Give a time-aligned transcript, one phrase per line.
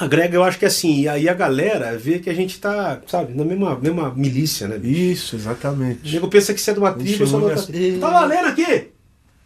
[0.00, 3.34] agrega, eu acho que assim, e aí a galera vê que a gente tá, sabe,
[3.34, 4.76] na mesma, mesma milícia, né?
[4.82, 6.12] Isso, O exatamente.
[6.12, 8.00] nego pensa que você é de uma tribo, eu sou de outra tribo.
[8.00, 8.88] Tá valendo aqui?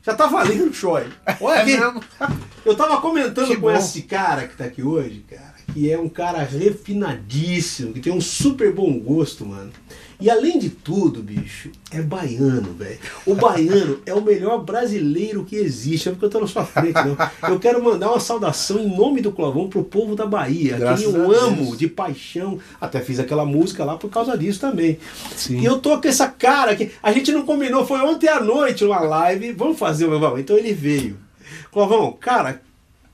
[0.03, 1.05] Já tá valendo, Choi.
[1.41, 1.99] Olha É aqui.
[2.65, 3.71] Eu tava comentando Que com bom.
[3.73, 8.21] esse cara que tá aqui hoje, cara, que é um cara refinadíssimo, que tem um
[8.23, 9.71] super bom gosto, mano.
[10.21, 12.99] E além de tudo, bicho, é baiano, velho.
[13.27, 16.09] O baiano é o melhor brasileiro que existe.
[16.09, 17.17] É porque eu tô na sua frente, não.
[17.49, 21.15] Eu quero mandar uma saudação em nome do Clovão pro povo da Bahia, Graças quem
[21.15, 22.59] eu amo de paixão.
[22.81, 24.99] Até fiz aquela música lá por causa disso também.
[25.37, 25.61] Sim.
[25.61, 26.91] E eu tô com essa cara aqui.
[27.03, 29.53] A gente não combinou, foi ontem à noite uma live.
[29.53, 30.39] Vamos fazer, meu irmão.
[30.39, 31.19] Então ele veio.
[31.71, 32.63] Clovão, cara,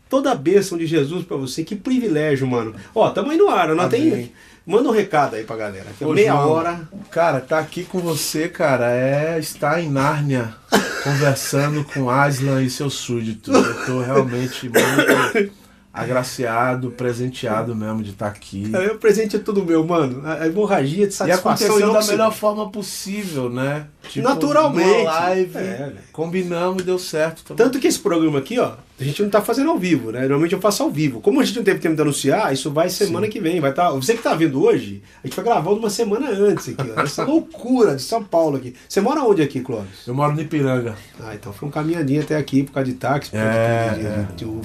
[0.09, 1.65] toda a bênção de Jesus pra você.
[1.65, 2.75] Que privilégio, mano.
[2.95, 4.33] Ó, tamo aí no ar, não tem.
[4.71, 5.87] Manda um recado aí pra galera.
[5.99, 6.81] que é Ô, meia João, hora.
[7.11, 10.55] Cara, tá aqui com você, cara, é estar em Nárnia
[11.05, 13.55] conversando com Aslan e seus súditos.
[13.55, 15.53] Eu tô realmente muito
[15.93, 18.71] agraciado, presenteado mesmo de estar aqui.
[18.75, 20.23] É, O presente é tudo meu, mano.
[20.27, 21.51] A hemorragia de E satisfação.
[21.51, 22.11] aconteceu da inoxidável.
[22.17, 23.87] melhor forma possível, né?
[24.17, 24.87] Naturalmente.
[24.89, 27.43] numa live, É, combinamos e deu certo.
[27.45, 30.21] Tamo- Tanto que esse programa aqui, ó, a gente não tá fazendo ao vivo, né?
[30.21, 31.21] Normalmente eu faço ao vivo.
[31.21, 33.59] Como a gente não teve tempo de anunciar, isso vai semana que vem.
[33.61, 36.93] Vai tá, você que tá vendo hoje, a gente vai gravando uma semana antes aqui,
[36.97, 37.01] ó.
[37.03, 38.75] Essa loucura de São Paulo aqui.
[38.89, 40.07] Você mora onde aqui, Clóvis?
[40.07, 40.95] Eu moro no Ipiranga.
[41.19, 43.31] Ah, então foi um caminhadinho até aqui por causa de táxi.
[43.31, 44.61] por causa É, de- de- é, de- um.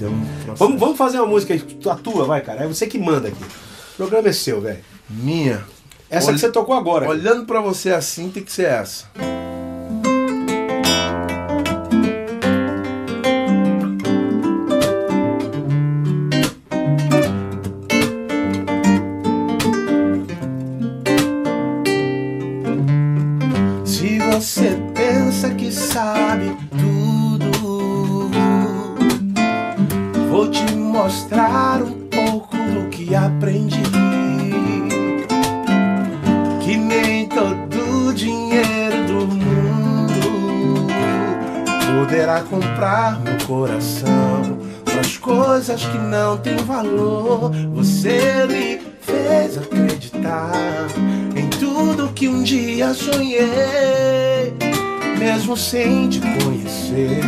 [0.54, 2.64] Vamos, vamos fazer uma música aí, a tua, vai, cara.
[2.64, 3.42] É você que manda aqui.
[3.42, 4.78] O programa é seu, velho.
[5.08, 5.64] Minha.
[6.10, 7.08] Essa Olha- que você tocou agora.
[7.08, 9.06] Olhando pra você assim, tem que ser essa.
[42.56, 44.58] Comprar meu coração.
[44.98, 50.86] As coisas que não têm valor, você me fez acreditar
[51.36, 54.54] em tudo que um dia sonhei.
[55.18, 57.22] Mesmo sem te conhecer,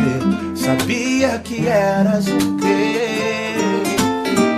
[0.55, 2.69] sabia que eras ok.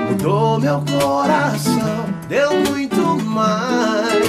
[0.09, 4.25] Mudou meu coração, deu muito mais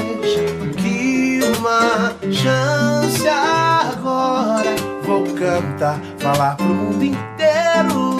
[0.76, 4.91] que uma chance agora.
[5.12, 8.16] Vou cantar, falar pro mundo inteiro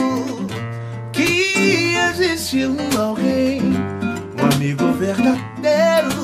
[1.10, 6.22] que existe um alguém, um amigo verdadeiro.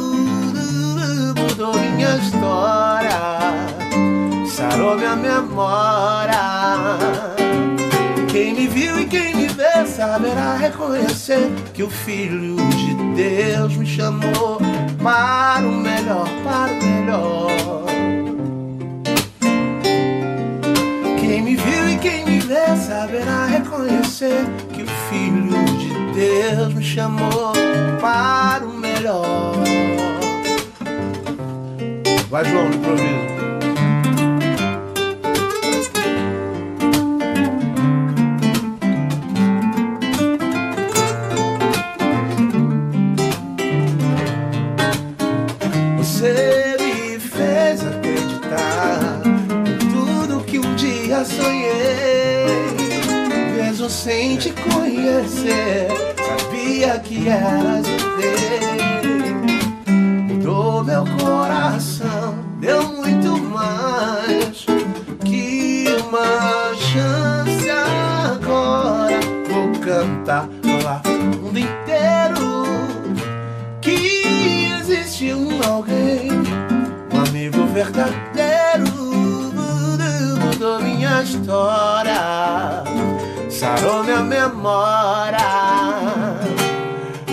[1.39, 3.19] Mudou minha história,
[4.47, 6.37] sarou minha memória.
[8.31, 13.87] Quem me viu e quem me vê saberá reconhecer que o Filho de Deus me
[13.87, 14.59] chamou
[15.03, 17.88] para o melhor, para o melhor.
[21.48, 24.44] Me viu e quem me vê saberá reconhecer
[24.75, 27.54] que o Filho de Deus me chamou
[28.03, 29.54] para o melhor.
[32.28, 33.38] Vai, João, improviso.
[54.28, 58.34] Sem te conhecer, sabia que eras ok.
[60.28, 64.66] Mudou meu coração, deu muito mais
[65.25, 69.19] que uma chance agora.
[69.48, 72.65] Vou cantar, falar pro mundo inteiro
[73.80, 74.22] que
[74.78, 76.30] existe um alguém,
[77.13, 78.92] um amigo verdadeiro,
[80.45, 82.84] mudou minha história,
[83.59, 85.39] sarou minha memória.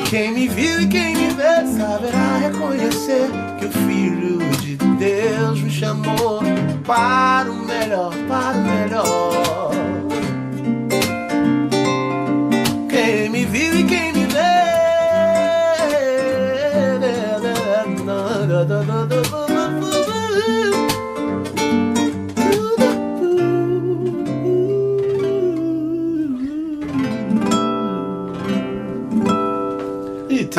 [0.10, 3.30] Quem me viu e quem me vê saberá reconhecer
[3.60, 6.42] que o Filho de Deus me chamou
[6.84, 9.75] para o melhor, para o melhor.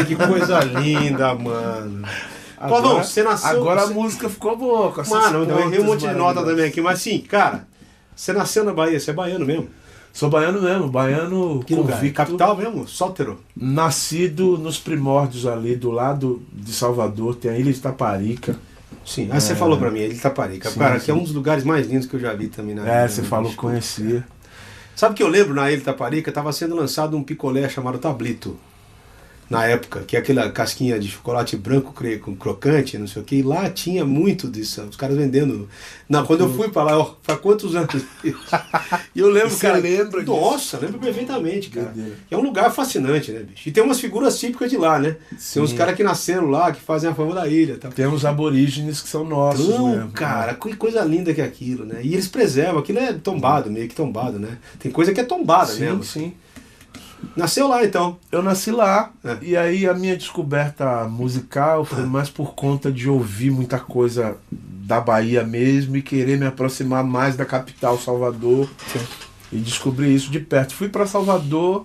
[0.04, 2.06] Que coisa linda, mano.
[2.58, 3.50] Clovão, você nasceu.
[3.50, 4.90] Agora a você- música ficou boa.
[4.92, 7.66] Com Mano, eu errei um monte de nota também aqui, mas sim, cara,
[8.14, 9.68] você nasceu na Bahia, você é baiano mesmo.
[10.12, 11.96] Sou baiano mesmo, baiano Que lugar?
[11.96, 12.16] convicto.
[12.16, 12.88] Capital mesmo?
[12.88, 13.38] Sótero.
[13.54, 18.56] Nascido nos primórdios ali, do lado de Salvador, tem a ilha de Taparica.
[19.04, 19.28] Sim.
[19.30, 20.70] Aí você falou pra mim, ele Taparica.
[20.70, 21.04] Sim, Cara, sim.
[21.04, 23.22] que é um dos lugares mais lindos que eu já vi também na É, você
[23.22, 24.24] falou que conhecia.
[24.96, 28.56] Sabe que eu lembro na Ilha Taparica, estava sendo lançado um picolé chamado Tablito.
[29.48, 33.24] Na época, que é aquela casquinha de chocolate branco cre- com crocante, não sei o
[33.24, 35.68] que, e lá tinha muito disso, os caras vendendo.
[36.08, 38.04] Não, quando eu fui pra lá, ó, faz quantos anos?
[39.14, 39.78] E eu lembro, Você cara.
[39.78, 40.32] lembra disso?
[40.36, 41.94] Nossa, lembro perfeitamente, cara.
[42.30, 43.68] É um lugar fascinante, né, bicho?
[43.68, 45.16] E tem umas figuras típicas de lá, né?
[45.38, 45.54] Sim.
[45.54, 47.76] Tem uns caras que nasceram lá, que fazem a fama da ilha.
[47.76, 47.88] Tá?
[47.88, 50.10] Temos aborígenes que são nossos Então, mesmo.
[50.10, 52.00] cara, que coisa linda que é aquilo, né?
[52.02, 54.58] E eles preservam, aquilo é tombado, meio que tombado, né?
[54.78, 56.02] Tem coisa que é tombada Sim, mesmo.
[56.04, 56.32] sim.
[57.36, 58.18] Nasceu lá então.
[58.32, 59.36] Eu nasci lá É.
[59.42, 65.00] e aí a minha descoberta musical foi mais por conta de ouvir muita coisa da
[65.00, 68.68] Bahia mesmo e querer me aproximar mais da capital, Salvador,
[69.52, 70.74] e descobri isso de perto.
[70.74, 71.84] Fui para Salvador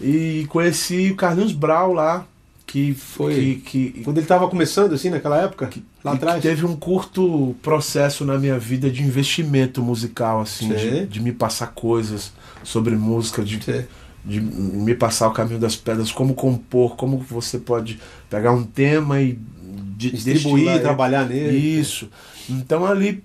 [0.00, 2.26] e conheci o Carlinhos Brau lá,
[2.66, 3.34] que Foi.
[3.34, 5.68] que, que, Quando ele tava começando, assim, naquela época,
[6.04, 6.36] lá e atrás.
[6.36, 10.76] que teve um curto processo na minha vida de investimento musical, assim, Sim.
[10.76, 12.32] de, de me passar coisas
[12.62, 13.84] sobre música, de Sim.
[14.24, 19.20] De me passar o caminho das pedras, como compor, como você pode pegar um tema
[19.20, 19.38] e
[19.96, 21.56] Distribuir, trabalhar nele.
[21.56, 22.08] Isso.
[22.48, 23.22] Então ali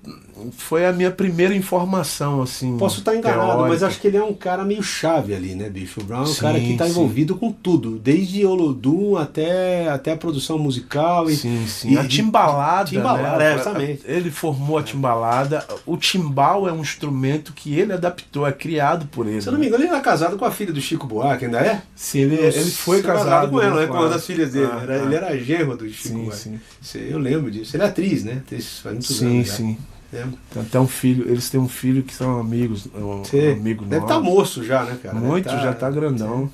[0.58, 2.78] foi a minha primeira informação, assim.
[2.78, 3.68] Posso estar enganado, teórica.
[3.70, 6.02] mas acho que ele é um cara meio chave ali, né, bicho?
[6.02, 6.92] O Brown é um Sim, cara que está sim.
[6.92, 11.30] envolvido com tudo, desde Olodum até, até a produção musical.
[11.30, 11.94] E, Sim, sim.
[11.94, 12.90] e- a timbalada.
[12.90, 13.52] Timbalada, né?
[13.52, 14.02] é, exatamente.
[14.06, 15.66] Ele formou a timbalada.
[15.86, 19.42] O timbal é um instrumento que ele adaptou, é criado por ele.
[19.42, 21.60] Se eu não me engano, ele era casado com a filha do Chico Buarque, ainda
[21.60, 21.82] é?
[21.96, 23.88] Sim, ele, ele foi Tá casado, com ela, né?
[23.88, 24.70] com uma a- das filhas dele.
[24.72, 25.06] Ah, Era- ah.
[25.06, 26.60] Ele era genro do Chico Sim, Buarque.
[26.82, 27.00] sim.
[27.10, 27.76] Eu lembro disso.
[27.76, 28.42] Ele é atriz, né?
[28.50, 29.95] Faz muitos Sim, anos já.
[30.24, 30.34] Sim.
[30.52, 34.04] Tem até um filho, eles têm um filho que são amigos, um, um amigo deve
[34.04, 35.16] estar moço já, né, cara?
[35.16, 36.50] Muito, tá- já tá grandão.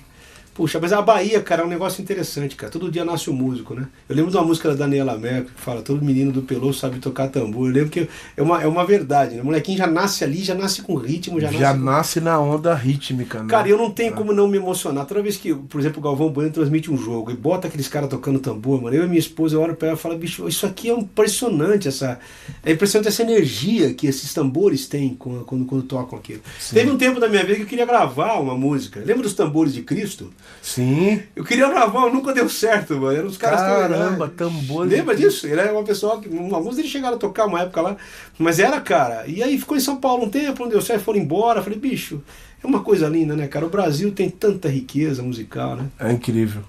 [0.54, 2.70] Puxa, mas a Bahia, cara, é um negócio interessante, cara.
[2.70, 3.88] Todo dia nasce um músico, né?
[4.10, 7.00] Eu lembro de uma música da Daniela Mercury que fala: todo menino do Peloso sabe
[7.00, 7.70] tocar tambor.
[7.70, 9.42] Eu lembro que é uma, é uma verdade, né?
[9.42, 11.80] O molequinho já nasce ali, já nasce com ritmo, já, Já, nasce.
[11.80, 13.48] com- nasce na onda rítmica, né?
[13.50, 15.06] Cara, eu não tenho como não me emocionar.
[15.06, 18.10] Toda vez que, por exemplo, o Galvão Bueno transmite um jogo e bota aqueles caras
[18.10, 20.66] tocando tambor, mano, eu e minha esposa, eu olho pra ela e falo, bicho, isso
[20.66, 22.20] aqui é impressionante, essa.
[22.64, 26.42] É impressionante essa energia que esses tambores têm quando, quando, quando tocam aquilo.
[26.74, 29.00] Teve um tempo da minha vida que eu queria gravar uma música.
[29.00, 30.30] Lembra dos tambores de Cristo?
[30.62, 31.22] Sim.
[31.36, 33.18] Eu queria gravar, mas nunca deu certo, mano.
[33.18, 34.32] Eram os caras tão Caramba, legais.
[34.38, 34.86] tambor.
[34.86, 35.48] Lembra disso?
[35.48, 36.30] Ele era uma pessoa que.
[36.54, 37.98] Alguns deles chegaram a tocar uma época lá.
[38.38, 39.26] Mas era, cara.
[39.28, 41.62] E aí ficou em São Paulo um tempo, não deu certo, foram embora.
[41.62, 42.22] Falei, bicho,
[42.64, 43.66] é uma coisa linda, né, cara?
[43.66, 45.86] O Brasil tem tanta riqueza musical, né?
[46.00, 46.62] É incrível.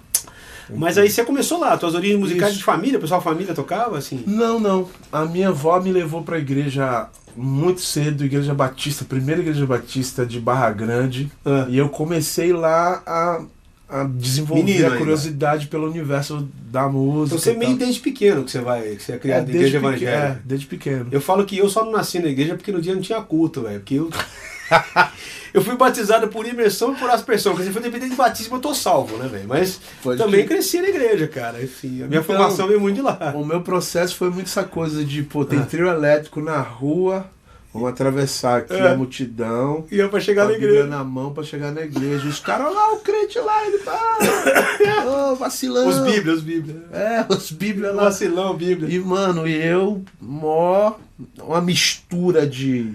[0.74, 2.60] Mas aí você começou lá, tuas origens musicais Isso.
[2.60, 4.22] de família, o pessoal da família tocava, assim?
[4.26, 4.88] Não, não.
[5.12, 10.38] A minha avó me levou pra igreja muito cedo, Igreja Batista, primeira Igreja Batista de
[10.38, 11.30] Barra Grande.
[11.44, 11.66] Ah.
[11.68, 13.42] E eu comecei lá a,
[13.92, 14.98] a desenvolver Menino a ainda.
[14.98, 17.36] curiosidade pelo universo da música.
[17.36, 19.52] Então você e meio desde pequeno que você vai, que você é É, criado em
[19.52, 20.38] desde igreja pequeno, evangélica.
[20.38, 21.06] é, desde pequeno.
[21.12, 23.62] Eu falo que eu só não nasci na igreja porque no dia não tinha culto,
[23.62, 23.80] velho.
[23.80, 24.10] Porque eu.
[25.52, 27.52] eu fui batizado por imersão e por aspersão.
[27.54, 29.44] Quer dizer, foi dependendo de batismo, eu tô salvo, né, velho?
[29.46, 30.58] Mas Pode também crer.
[30.58, 31.62] cresci na igreja, cara.
[31.62, 33.32] Enfim, a minha Então, formação veio muito de lá.
[33.36, 35.66] O meu processo foi muito essa coisa de, pô, tem Ah.
[35.66, 37.26] trio elétrico na rua,
[37.72, 38.88] vamos atravessar aqui É.
[38.92, 39.84] a multidão.
[39.90, 40.86] Ia pra chegar na igreja.
[40.86, 42.28] na mão pra chegar na igreja.
[42.28, 44.18] Os caras olha lá, o crente lá, ele tá.
[45.32, 45.88] Ô, vacilão.
[45.88, 46.76] Os Bíblias, os Bíblias.
[46.92, 48.04] É, os Bíblias lá.
[48.04, 48.88] Vacilão, Bíblia.
[48.94, 50.94] E, mano, e eu, mó.
[51.40, 52.92] Uma mistura de.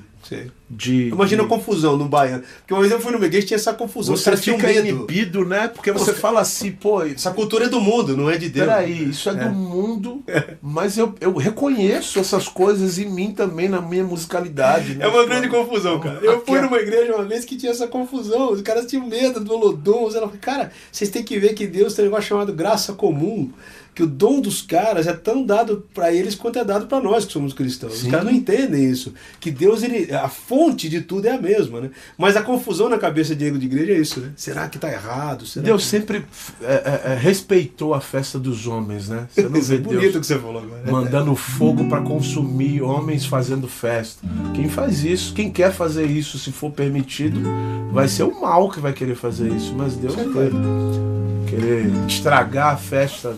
[0.69, 2.43] De Imagina a de- confusão no baiano.
[2.59, 4.15] Porque uma vez eu fui numa igreja e tinha essa confusão.
[4.17, 4.87] Você fica medo.
[4.87, 5.67] inibido, né?
[5.69, 7.01] Porque você Você- fala assim, pô.
[7.03, 8.67] Essa cultura é do mundo, não é de Deus.
[8.67, 10.23] Peraí, isso é, do mundo,
[10.61, 14.95] mas eu, eu reconheço essas coisas em mim também, na minha musicalidade.
[14.95, 15.05] né?
[15.05, 16.19] É uma grande confusão, cara.
[16.21, 18.51] Eu fui Aqui- numa igreja uma vez que tinha essa confusão.
[18.51, 20.09] Os caras tinham medo do Olodum.
[20.41, 23.51] Cara, vocês têm que ver que Deus tem um negócio chamado graça comum.
[23.97, 27.25] Que o dom dos caras é tão dado para eles quanto é dado para nós
[27.25, 27.93] que somos cristãos.
[27.93, 28.11] Os Sim.
[28.11, 29.11] caras não entendem isso.
[29.39, 31.89] Que Deus, ele, a fonte de tudo é a mesma, né?
[32.15, 34.33] Mas a confusão na cabeça de Diego de igreja é isso, né?
[34.35, 35.47] Será que tá errado?
[35.47, 35.89] Será Deus que...
[35.89, 36.23] sempre
[36.61, 39.27] é, é, é, respeitou a festa dos homens, né?
[39.31, 40.91] Você não Isso é vê bonito Deus que você falou agora.
[40.91, 44.21] mandando fogo para consumir, homens fazendo festa.
[44.53, 47.41] Quem faz isso, quem quer fazer isso, se for permitido,
[47.91, 50.27] vai ser o mal que vai querer fazer isso, mas Deus vai
[51.47, 53.35] querer estragar a festa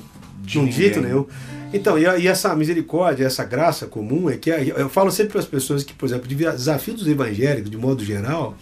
[0.50, 0.78] de um ninguém.
[0.78, 1.26] jeito nenhum.
[1.72, 5.46] Então, e, e essa misericórdia, essa graça comum é que eu falo sempre para as
[5.46, 8.58] pessoas que, por exemplo, o desafio dos evangélicos, de modo geral,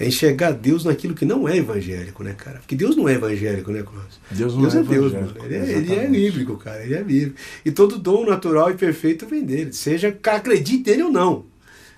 [0.00, 2.58] é enxergar Deus naquilo que não é evangélico, né, cara?
[2.58, 4.20] Porque Deus não é evangélico, né, Clóvis?
[4.30, 5.34] Deus não Deus é é Deus, mano.
[5.44, 6.82] Ele é, ele é bíblico, cara.
[6.84, 7.36] Ele é bíblico.
[7.64, 9.72] E todo dom natural e perfeito vem dele.
[9.72, 11.44] Seja, acredite nele ou não.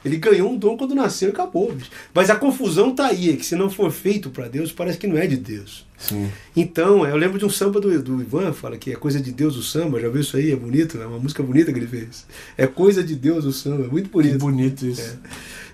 [0.05, 1.91] Ele ganhou um dom quando nasceu e acabou, bicho.
[2.15, 5.07] Mas a confusão tá aí, é que se não for feito para Deus, parece que
[5.07, 5.87] não é de Deus.
[5.99, 6.31] Sim.
[6.57, 9.57] Então, eu lembro de um samba do, do Ivan, fala que é coisa de Deus
[9.57, 10.51] o samba, já viu isso aí?
[10.53, 12.27] É bonito, é uma música bonita que ele fez.
[12.57, 14.39] É coisa de Deus o samba, muito Que bonito.
[14.39, 15.03] bonito isso.
[15.03, 15.17] É.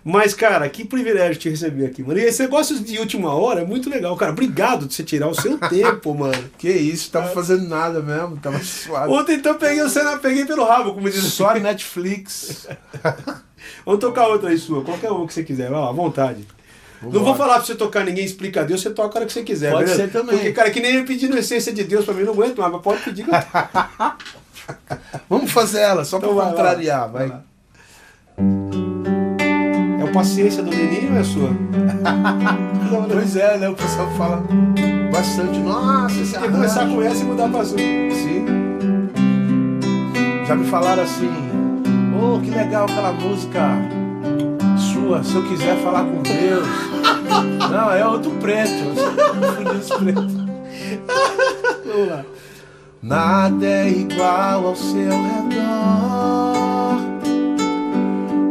[0.08, 2.20] Mas, cara, que privilégio te receber aqui, mano.
[2.20, 4.30] E esse negócio de última hora é muito legal, cara.
[4.30, 6.44] Obrigado de você tirar o seu tempo, mano.
[6.56, 9.12] Que isso, tava fazendo nada mesmo, tava suave.
[9.12, 12.68] Ontem então eu peguei você na peguei pelo rabo, como diz Só Netflix.
[13.84, 16.46] Vamos tocar outra aí sua, qualquer uma que você quiser, vai lá, à vontade.
[17.02, 19.32] Não vou falar pra você tocar ninguém explica a Deus, você toca a hora que
[19.32, 19.70] você quiser.
[19.72, 20.02] Pode beleza?
[20.04, 20.34] ser também.
[20.36, 22.80] Porque, cara, que nem eu pedindo essência de Deus pra mim, não aguento mais, mas
[22.82, 23.24] pode pedir.
[23.24, 23.36] que eu-
[25.28, 27.28] Vamos fazer ela, só pra Então vai lá, contrariar, vai.
[27.28, 27.42] lá.
[30.00, 31.50] É o paciência do Leninho ou é a sua?
[32.90, 33.06] Não.
[33.10, 33.68] Pois é, né?
[33.68, 34.42] O pessoal fala
[35.12, 35.58] bastante.
[35.58, 37.78] Nossa, esse Tem que começar com essa e mudar pra sua.
[37.78, 38.44] Sim.
[40.46, 41.28] Já me falaram assim,
[42.16, 43.60] oh, que legal aquela música
[44.76, 46.66] sua, se eu quiser falar com Deus.
[47.70, 48.94] Não, é outro preto.
[51.84, 52.24] Vamos lá.
[53.02, 56.96] Nada é igual ao seu redor.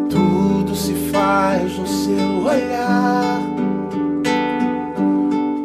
[0.10, 3.40] Tudo se faz no seu olhar.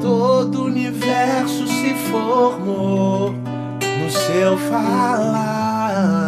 [0.00, 6.19] Todo o universo se formou no seu falar.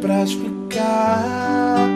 [0.00, 1.88] Pra explicar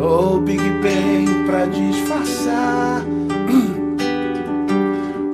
[0.00, 3.04] ou Big Bang pra disfarçar.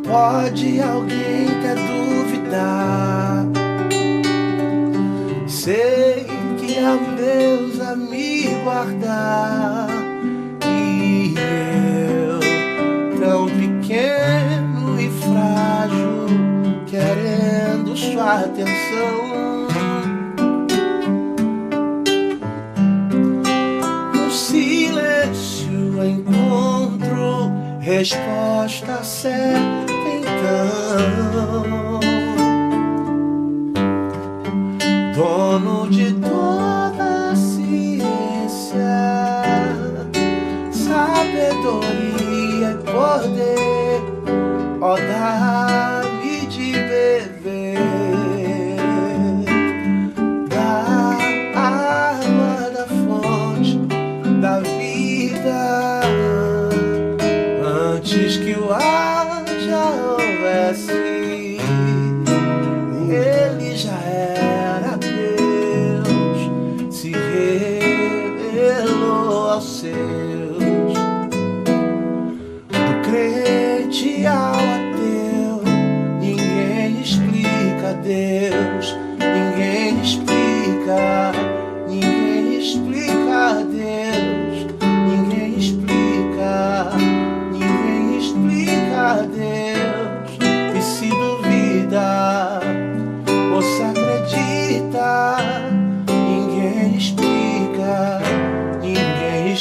[0.03, 3.47] Pode alguém até duvidar.
[5.47, 6.27] Sei
[6.59, 9.89] que um Deus a me guardar.
[10.67, 12.41] E eu,
[13.21, 16.27] tão pequeno e frágil,
[16.87, 19.30] querendo sua atenção.
[27.91, 32.01] Resposta certa então.
[35.15, 38.85] Dono de toda a ciência,
[40.73, 41.51] sabedoria
[42.71, 44.01] e poder,
[44.81, 45.90] ó dá-me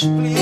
[0.06, 0.39] ninguém explica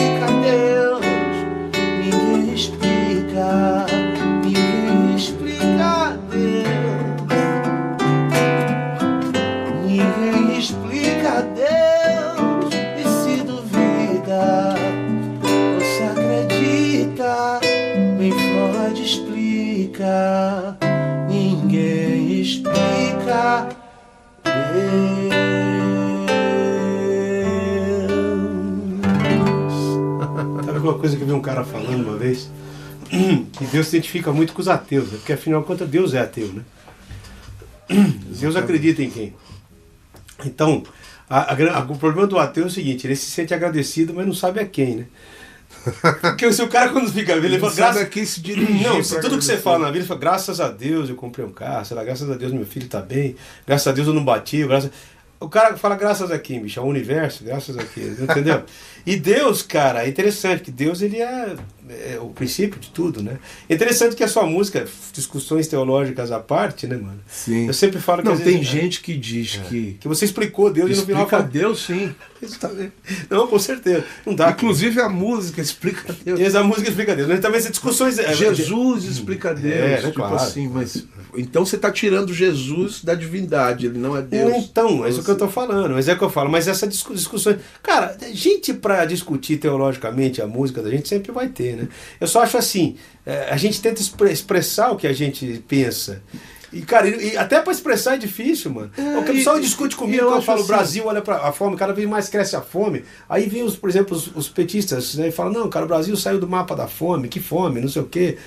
[33.88, 35.18] se identifica muito com os ateus, né?
[35.18, 36.62] porque afinal de contas Deus é ateu, né?
[38.40, 39.34] Deus acredita em quem?
[40.46, 40.84] Então,
[41.30, 44.34] a- a o problema do ateu é o seguinte, ele se sente agradecido, mas não
[44.34, 45.06] sabe a quem, né?
[46.22, 49.02] Porque se o cara quando fica, ele Ele fala, graças, a quem se dirigir não,
[49.02, 51.52] se tudo que você fala na vida, você fala, graças a Deus eu comprei um
[51.52, 54.24] carro, sei lá, graças a Deus meu filho tá bem, graças a Deus eu não
[54.24, 54.92] bati, graças...
[55.40, 56.80] O cara fala graças a quem, bicho?
[56.80, 58.64] Ao universo, graças a quem, entendeu?
[59.06, 61.56] E Deus, cara, é interessante, que Deus ele é,
[61.90, 63.38] é o princípio de tudo, né?
[63.70, 67.20] É interessante que a sua música, discussões teológicas à parte, né, mano?
[67.28, 67.68] Sim.
[67.68, 70.72] Eu sempre falo que Não, tem vezes- é, gente que diz que que você explicou
[70.72, 72.14] Deus e no final explica Deus sim.
[72.42, 72.92] Isso bem.
[73.30, 74.04] Não, com certeza.
[74.26, 74.52] Não dá.
[74.52, 76.40] Inclusive a música explica Deus.
[76.40, 77.28] E essa música explica Deus.
[77.28, 78.20] Mas também essas discussões.
[78.20, 79.74] é, Jesus explica Deus.
[79.76, 80.36] É, tipo claro.
[80.36, 81.06] assim, mas.
[81.36, 84.56] Então você está tirando Jesus da divindade, ele não é Deus.
[84.58, 86.50] Então, é isso que eu tô falando, mas é o que eu falo.
[86.50, 87.56] Mas essa discu- discussão.
[87.84, 91.88] Cara, gente pra discutir teologicamente a música da gente sempre vai ter, né?
[92.20, 96.22] Eu só acho assim: é, a gente tenta expre- expressar o que a gente pensa.
[96.78, 98.92] E, cara, e, e até pra expressar é difícil, mano.
[98.98, 101.76] É, o pessoal discute comigo eu quando eu falo assim- Brasil, olha pra a fome,
[101.76, 103.04] cada vez mais cresce a fome.
[103.28, 105.30] Aí vem, os, por exemplo, os, os petistas, né?
[105.30, 108.02] E falam, não, cara, o Brasil saiu do mapa da fome, que fome, não sei
[108.02, 108.38] o quê.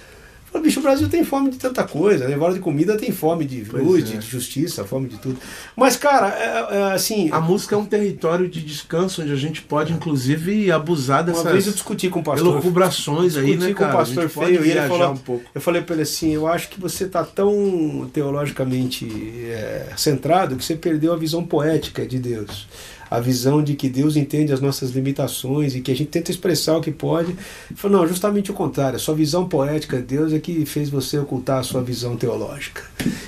[0.52, 2.34] Falo, bicho, o Brasil tem fome de tanta coisa, né?
[2.34, 4.16] Agora de comida tem fome de Pois luz, é.
[4.16, 5.38] de justiça, fome de tudo.
[5.76, 9.62] Mas, cara, é, é, assim, A música é um território de descanso onde a gente
[9.62, 12.52] pode, inclusive, abusar uma dessas vez eu discuti com o pastor.
[12.52, 15.44] elucubrações aí, discuti né, com o pastor feio e ele falou, um pouco.
[15.54, 19.06] eu falei para ele assim, eu acho que você está tão teologicamente
[19.46, 22.66] é, centrado que você perdeu a visão poética de Deus.
[23.10, 26.76] A visão de que Deus entende as nossas limitações e que a gente tenta expressar
[26.76, 27.30] o que pode.
[27.30, 28.96] Ele falou, não, justamente o contrário.
[28.96, 32.82] A sua visão poética de Deus é que fez você ocultar a sua visão teológica.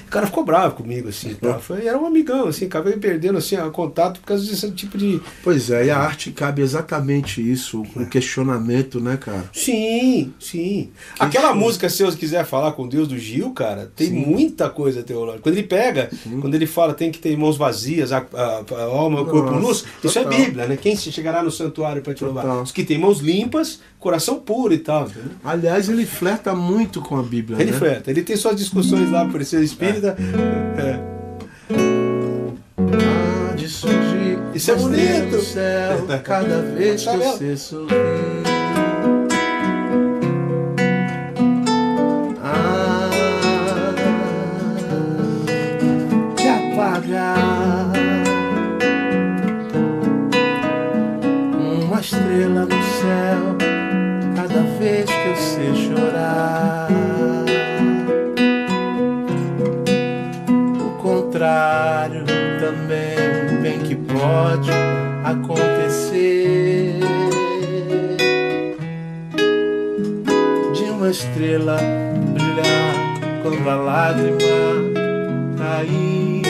[0.06, 1.34] O cara ficou bravo comigo, assim.
[1.34, 1.58] Tá?
[1.58, 5.20] Foi, era um amigão, assim, acabei perdendo assim, o contato por causa desse tipo de,
[5.42, 9.44] Pois é, e a arte cabe exatamente isso, o questionamento, né, cara?
[9.52, 10.90] Sim, sim.
[11.18, 14.26] Aquela música, se eu quiser falar com Deus do Gil, cara, tem Sim.
[14.26, 15.42] muita coisa teológica.
[15.42, 16.10] Quando ele pega,
[16.40, 19.84] quando ele fala tem que ter mãos vazias, a, a, a alma o corpo Nossa,
[20.02, 20.38] nus, isso é total.
[20.38, 20.76] Bíblia, né?
[20.76, 22.44] Quem se chegará no santuário para te louvar?
[22.44, 22.62] Total.
[22.62, 25.06] Os que têm mãos limpas, coração puro e tal.
[25.06, 25.30] entendeu?
[25.44, 27.78] Aliás, ele flerta muito com a Bíblia, Ele né?
[27.78, 30.16] freta, ele tem suas discussões lá por ser espírita.
[30.78, 31.12] É.
[32.78, 35.40] Ah, de surgir Isso é bonito.
[35.42, 37.86] céu, cada vez que você sorri.
[42.44, 43.10] Ah,
[46.36, 47.61] te apagar
[52.32, 53.56] estrela no céu,
[54.34, 56.88] cada vez que eu sei chorar.
[60.80, 62.24] O contrário
[62.58, 64.70] também bem que pode
[65.24, 67.00] acontecer.
[70.72, 71.76] De uma estrela
[72.32, 74.38] brilhar quando a lágrima
[75.58, 76.41] cair.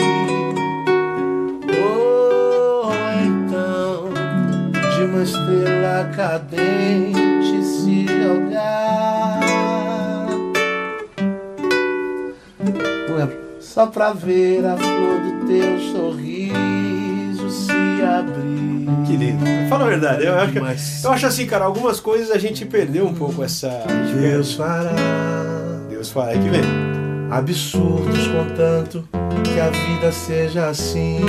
[5.03, 9.39] De uma estrela cadente se jogar.
[13.59, 17.71] Só pra ver a flor do teu sorriso se
[18.03, 18.87] abrir.
[19.07, 19.43] Que lindo.
[19.67, 23.07] Fala a verdade, eu acho, Mas eu acho assim, cara, algumas coisas a gente perdeu
[23.07, 23.69] um pouco essa.
[24.21, 24.91] Deus fará.
[25.89, 26.61] Deus fala, aí que vem.
[27.31, 29.03] absurdos contanto
[29.43, 31.21] que a vida seja assim.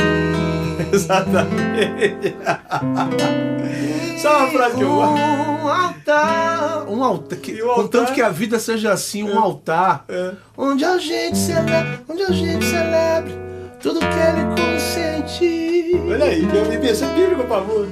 [0.93, 2.35] Exatamente.
[4.21, 5.15] Só uma frase que eu gosto.
[5.15, 7.75] Um altar, um altar, que, altar?
[7.75, 10.33] contanto que a vida seja assim, um altar, É.
[10.57, 13.33] onde a gente celebre, onde a gente celebre
[13.81, 16.01] tudo que ele consentir.
[16.11, 17.89] Olha aí, meu me pensa bíblico, por favor.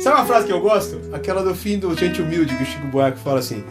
[0.00, 0.98] Sabe uma frase que eu gosto?
[1.12, 3.62] Aquela do fim do Gente Humilde, que o Chico Buarque fala assim.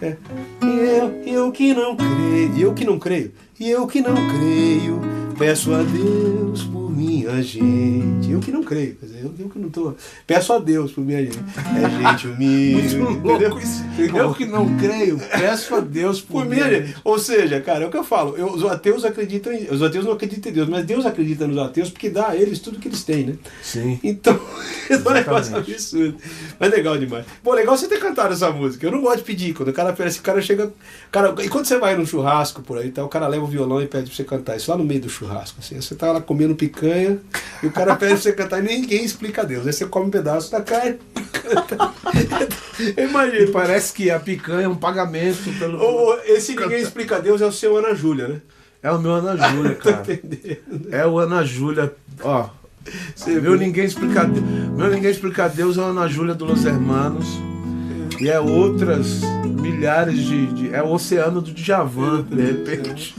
[0.00, 0.16] É,
[0.62, 5.00] eu, eu que não creio, eu que não creio, e eu que não creio,
[5.36, 8.30] peço a Deus por minha gente.
[8.30, 9.94] Eu que não creio, quer dizer, eu, eu que não tô.
[10.26, 11.38] Peço a Deus por minha gente.
[11.38, 12.96] É gente humilde.
[12.98, 13.84] Muito isso.
[14.16, 16.96] Eu que não creio, peço a Deus por, Por minha gente.
[17.04, 18.36] Ou seja, cara, é o que eu falo.
[18.36, 19.68] Eu- os ateus acreditam em.
[19.70, 22.58] Os ateus não acreditam em Deus, mas Deus acredita nos ateus porque dá a eles
[22.58, 23.34] tudo que eles têm, né?
[23.62, 23.98] Sim.
[24.02, 24.38] Então,
[24.90, 26.16] é um negócio absurdo.
[26.58, 27.24] Mas legal demais.
[27.42, 28.86] Pô, legal você ter cantado essa música.
[28.86, 29.54] Eu não gosto de pedir.
[29.54, 30.72] Quando o cara oferece, o cara chega.
[31.12, 33.80] Cara, e quando você vai num churrasco por aí, tá, o cara leva o violão
[33.82, 35.58] e pede pra você cantar isso lá no meio do churrasco.
[35.60, 36.54] Assim, você tá lá comendo
[36.88, 37.18] picanha
[37.62, 39.66] e o cara pede pra você cantar e ninguém explica a Deus.
[39.66, 41.76] Aí você come um pedaço da carne e canta.
[42.96, 45.80] Eu E parece que a picanha é um pagamento pelo.
[45.82, 48.40] Ou esse ninguém explica a Deus é o seu Ana Júlia, né?
[48.82, 50.02] É o meu Ana Júlia, cara.
[50.02, 50.88] entendendo.
[50.92, 52.48] É o Ana Júlia, ó.
[53.14, 53.56] Você Meu viu?
[53.56, 54.44] ninguém explica Deus.
[54.46, 57.26] Meu ninguém explica Deus é o Ana Júlia do Los Hermanos.
[58.20, 60.46] E é outras milhares de.
[60.46, 63.14] de- é o oceano do Djavan, de repente.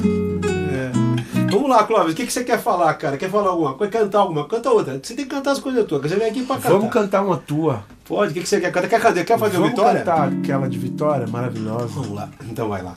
[0.71, 1.18] É.
[1.51, 3.17] Vamos lá, Clóvis, o que, que você quer falar, cara?
[3.17, 3.91] Quer falar alguma coisa?
[3.91, 4.47] Quer cantar alguma?
[4.47, 4.99] Canta outra.
[5.01, 6.01] Você tem que cantar as coisas tuas.
[6.01, 6.69] Você vem aqui pra cantar.
[6.69, 7.83] Vamos cantar uma tua.
[8.05, 8.87] Pode, o que, que você quer cantar?
[8.87, 9.23] Quer, cadê?
[9.23, 9.99] quer fazer Vamos Vitória?
[9.99, 11.87] cantar aquela de Vitória, maravilhosa.
[11.87, 12.95] Vamos lá, então vai lá.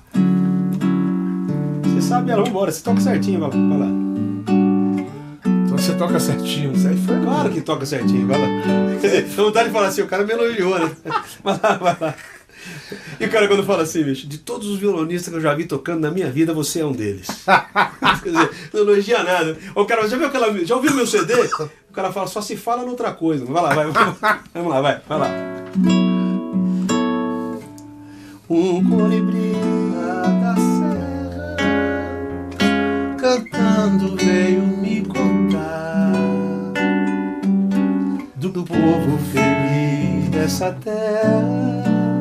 [1.84, 3.86] Você sabe ela, vambora, você toca certinho, vai, vai lá.
[5.46, 6.72] Então você toca certinho.
[6.72, 7.20] Isso aí foi.
[7.20, 8.46] Claro que toca certinho, vai lá.
[9.00, 10.90] Quer dizer, vontade de falar assim, o cara me elogiou, né?
[11.42, 12.14] Vai lá, vai lá.
[13.18, 15.64] E o cara quando fala assim, bicho, de todos os violonistas que eu já vi
[15.64, 17.26] tocando na minha vida, você é um deles.
[18.22, 19.56] Quer dizer, não elogia nada.
[19.74, 20.64] O cara, já viu aquela.
[20.64, 21.34] Já ouviu meu CD?
[21.34, 23.44] O cara fala, só se fala noutra coisa.
[23.44, 25.30] Vai lá, vai, vamos, lá, vai, vai lá.
[28.48, 29.52] Um colibri
[30.40, 31.56] da serra,
[33.18, 36.12] cantando veio me contar
[38.36, 42.11] do, povo feliz dessa terra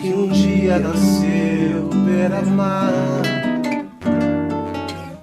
[0.00, 2.90] que um dia nasceu beira-mar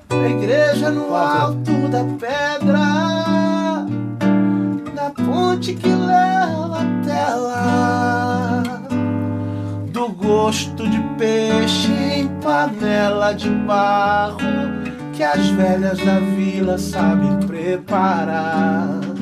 [0.10, 3.86] Na igreja no alto da pedra,
[4.94, 8.64] na ponte que leva até lá,
[9.92, 14.38] do gosto de peixe em panela de barro
[15.14, 19.17] que as velhas da vila sabem preparar.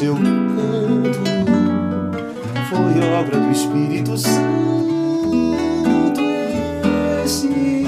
[0.00, 1.20] Seu canto.
[2.70, 4.40] Foi obra do Espírito Santo
[7.22, 7.79] esse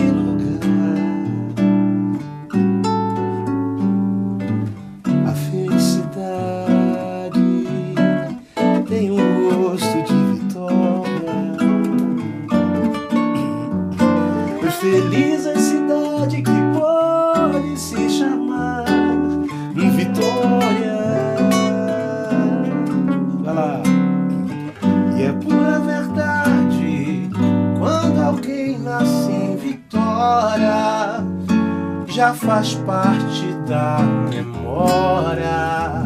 [32.35, 33.99] faz parte da
[34.31, 36.05] memória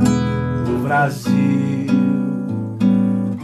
[0.64, 1.86] do Brasil,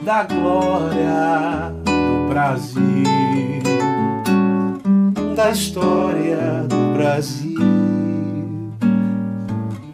[0.05, 2.83] da glória do Brasil,
[5.37, 7.53] da história do Brasil.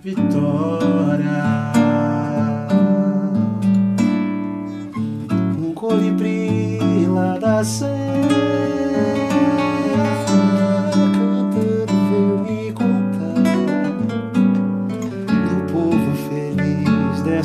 [0.03, 1.73] Vitória.
[5.59, 8.68] Um colibri lá da serra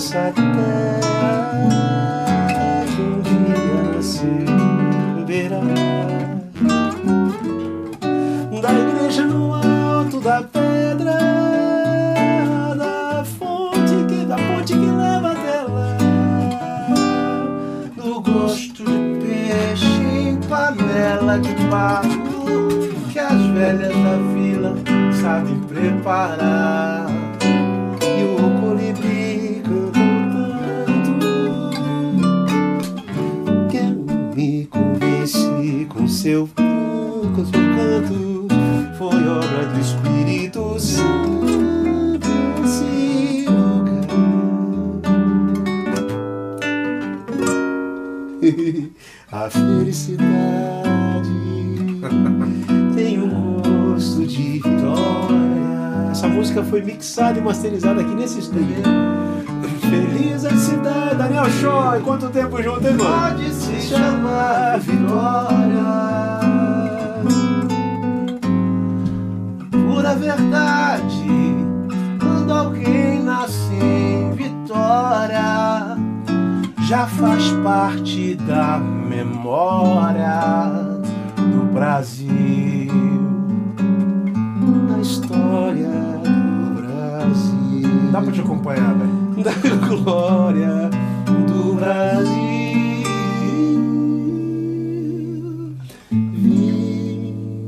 [0.03, 1.71] dessa terra
[2.93, 5.61] que um dia nasceu beira
[8.61, 11.17] da igreja no alto da pedra
[12.77, 15.97] da fonte que da ponte que leva até lá.
[17.95, 22.23] Do gosto de peixe em panela de barro
[23.09, 24.75] que as velhas da vila
[25.21, 27.12] sabem preparar
[36.23, 38.47] seu seu canto
[38.97, 42.29] foi obra do Espírito Santo
[42.63, 44.07] esse lugar.
[49.33, 50.23] A felicidade
[52.95, 56.09] tem um gosto de vitória.
[56.09, 58.77] Essa música foi mixada e masterizada aqui nesse estúdio.
[60.33, 63.29] Feliz a cidade, Daniel Shoy, quanto tempo junto, hein, mano?
[63.29, 65.83] Pode se chamar Vitória.
[69.69, 71.27] Pura verdade,
[72.19, 75.97] quando alguém nasce em Vitória,
[76.87, 80.41] já faz parte da memória
[81.37, 82.31] do Brasil,
[84.89, 85.91] da história
[86.23, 88.11] do Brasil.
[88.11, 89.22] Dá pra te acompanhar, velho?
[89.41, 89.51] Da
[89.87, 90.89] glória
[91.47, 92.33] do Brasil.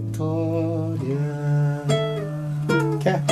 [0.04, 0.26] Vitória.
[3.02, 3.24] Quer?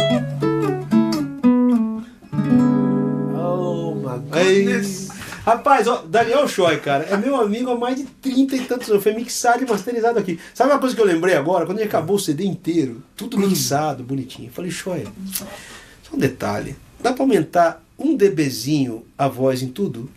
[3.38, 5.10] Oh, my goodness.
[5.46, 9.04] Rapaz, ó, Daniel Choi, cara, é meu amigo há mais de 30 e tantos anos.
[9.04, 10.40] Foi mixado e masterizado aqui.
[10.54, 11.66] Sabe uma coisa que eu lembrei agora?
[11.66, 14.48] Quando ele acabou o CD inteiro, tudo mixado, bonitinho.
[14.48, 16.76] Eu falei, Choi, só um detalhe.
[17.04, 20.10] Dá pra aumentar um dBzinho a voz em tudo?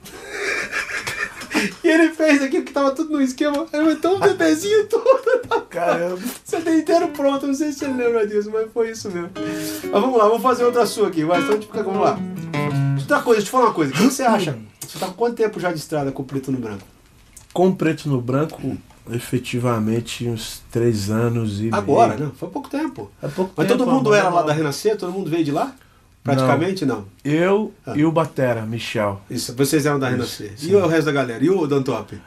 [1.83, 3.67] E ele fez aquilo que tava tudo no esquema.
[3.73, 5.65] Ele aumentou um dBzinho tudo.
[5.69, 6.21] Caramba.
[6.45, 9.31] CD inteiro pronto, não sei se você lembra disso, mas foi isso mesmo.
[9.35, 11.25] Mas vamos lá, vamos fazer outra sua aqui.
[11.25, 12.19] Vai, então, tipo, vamos lá.
[13.01, 13.93] Outra coisa, deixa eu falar uma coisa.
[13.93, 14.57] O que você acha?
[14.87, 16.85] Você tá quanto tempo já de estrada com preto no branco?
[17.53, 18.77] Com preto no branco,
[19.11, 22.27] efetivamente uns três anos e Agora, meio.
[22.29, 22.33] né?
[22.37, 23.11] Foi pouco tempo.
[23.23, 24.53] É pouco Mas tempo, todo mundo era lá da.
[24.53, 24.97] Renascer?
[24.97, 25.75] Todo mundo veio de lá?
[26.35, 27.05] Praticamente não.
[27.25, 27.93] Eu Ah.
[27.97, 29.21] e o Batera, Michel.
[29.31, 30.53] Isso, vocês eram da Isso, Renascer.
[30.63, 31.45] E o resto da galera?
[31.45, 32.19] E o Dantop?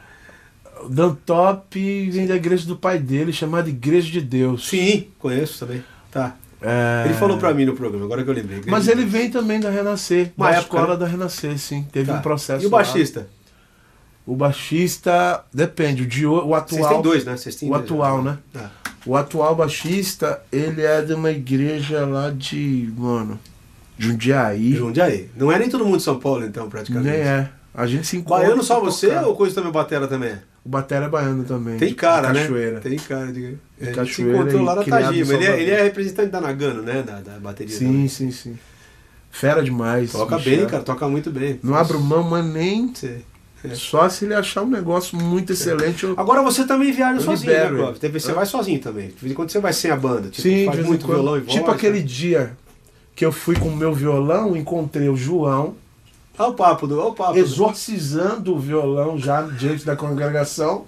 [0.82, 4.66] O Dan Top vem da igreja do pai dele, chamada Igreja de Deus.
[4.68, 5.84] Sim, conheço também.
[6.10, 6.34] Tá.
[6.62, 8.62] É, Ele falou pra mim no programa, agora que eu lembrei.
[8.66, 11.00] Mas ele vem também da Renascer, Uma da época, escola né?
[11.00, 11.86] da Renascer, sim.
[11.92, 12.18] Teve Tá.
[12.18, 12.64] um processo.
[12.64, 12.78] E o lá.
[12.78, 13.28] baixista?
[14.26, 16.92] O baixista, depende, o, de, ho- o Vocês atual.
[16.94, 17.36] têm dois, né?
[17.36, 18.38] Vocês têm o dois, atual, né?
[18.54, 18.68] Ah.
[19.06, 23.38] O atual baixista, ele é de uma igreja lá de, mano,
[24.00, 24.74] Jundiaí.
[24.74, 25.28] Jundiaí.
[25.36, 27.10] Não é nem todo mundo de São Paulo, então, praticamente.
[27.10, 27.50] Nem é.
[27.74, 28.44] A gente se encontra.
[28.44, 29.26] Baiano só você tocar.
[29.26, 30.34] ou coisa também batera também?
[30.64, 31.78] O Batera é baiano também.
[31.78, 32.42] Tem de cara, né?
[32.42, 32.80] Cachoeira.
[32.80, 33.56] Tem cara de.
[33.80, 34.82] A gente se Cachoeira encontrou lá na.
[35.12, 37.02] Ele é, ele é representante da Nagano, né?
[37.02, 37.74] Da, da bateria.
[37.74, 38.08] Sim, também.
[38.08, 38.58] sim, sim.
[39.30, 40.12] Fera demais.
[40.12, 40.56] Toca Michel.
[40.58, 40.82] bem, cara.
[40.82, 41.60] Toca muito bem.
[41.62, 42.94] Não abro mão, mas nem.
[42.94, 43.24] Sei.
[43.74, 46.04] Só se ele achar um negócio muito excelente.
[46.04, 46.14] Eu...
[46.16, 48.22] Agora você também viaja Eu sozinho, libero né, Clóvis?
[48.22, 49.08] Você vai sozinho também.
[49.08, 50.30] De vez em quando você vai sem a banda.
[50.30, 51.16] Tipo, Sim, de faz muito quando.
[51.16, 51.52] violão e voz.
[51.52, 52.04] Tipo aquele né?
[52.04, 52.56] dia
[53.20, 55.74] que eu fui com o meu violão, encontrei o João
[56.38, 56.98] Olha o papo do.
[56.98, 60.86] Olha o papo do- exorcizando o violão já diante da congregação.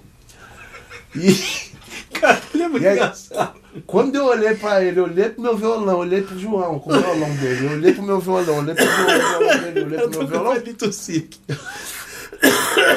[1.14, 1.37] E
[2.18, 3.53] Cara, ele é muito aí- engraçado.
[3.87, 6.99] quando eu olhei pra ele, eu olhei pro meu violão, olhei pro João com o
[6.99, 10.27] violão dele, eu olhei pro meu violão, olhei pro meu violão dele, olhei pro meu
[10.27, 10.55] violão.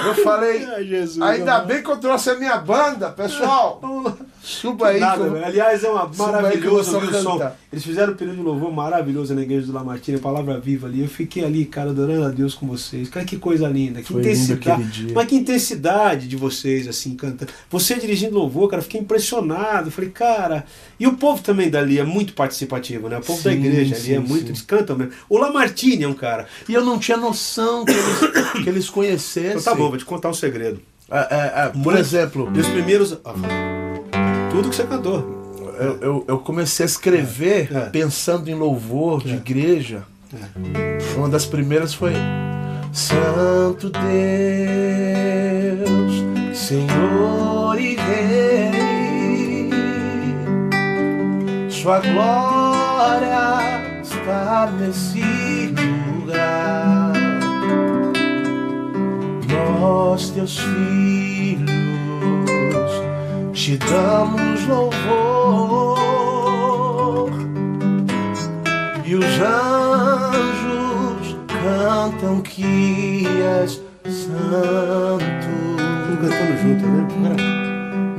[0.08, 1.22] Eu falei, Ai, Jesus.
[1.22, 3.80] ainda bem que eu trouxe a minha banda, pessoal.
[3.82, 4.18] Vamos lá.
[4.46, 5.00] Suba aí.
[5.00, 5.44] Nada, eu- velho.
[5.46, 6.14] Aliás, é uma o
[6.84, 7.52] som.
[7.74, 11.02] Eles fizeram um período de louvor maravilhoso na igreja do Lamartine, a palavra viva ali.
[11.02, 13.10] Eu fiquei ali, cara, adorando a Deus com vocês.
[13.10, 15.08] Cara, que coisa linda, que Foi intensidade.
[15.14, 17.52] Mas que intensidade de vocês, assim, cantando.
[17.72, 19.90] Você dirigindo louvor, cara, fiquei impressionado.
[19.90, 20.64] Falei, cara.
[21.00, 23.18] E o povo também dali é muito participativo, né?
[23.18, 24.44] O povo da Sim, igreja ali sim, é muito.
[24.44, 24.50] sim.
[24.50, 25.14] Eles cantam mesmo.
[25.28, 26.46] O Lamartine é um cara.
[26.70, 29.50] E eu não tinha noção que eles, que eles conhecessem.
[29.60, 30.80] Então tá bom, vou te contar um segredo.
[31.10, 32.00] É, é, é, por Muito.
[32.00, 33.18] exemplo, os primeiros.
[33.26, 33.85] ah,
[34.56, 35.44] tudo que você cantou.
[35.80, 37.82] eu, eu, eu comecei a escrever É.
[37.90, 39.36] pensando em louvor de É.
[39.36, 40.04] igreja.
[40.34, 41.18] É.
[41.18, 42.14] Uma das primeiras foi
[42.94, 44.14] Santo Deus,
[46.58, 49.70] Senhor e Rei,
[51.70, 55.20] Sua glória está nesse
[56.22, 57.12] lugar.
[59.80, 61.70] Nós, teus filhos,
[63.66, 64.96] te damos louvor
[69.04, 75.50] e os anjos cantam que és santo.
[76.06, 77.36] Tudo cantando junto, né?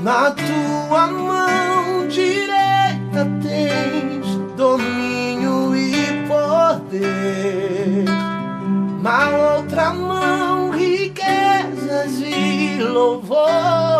[0.02, 8.04] Na tua mão direita tens domínio e poder.
[9.00, 13.95] Na outra mão riquezas e louvor.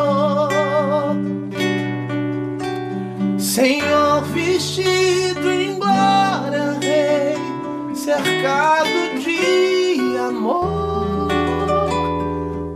[3.57, 11.29] Senhor vestido em glória, Rei, cercado de amor.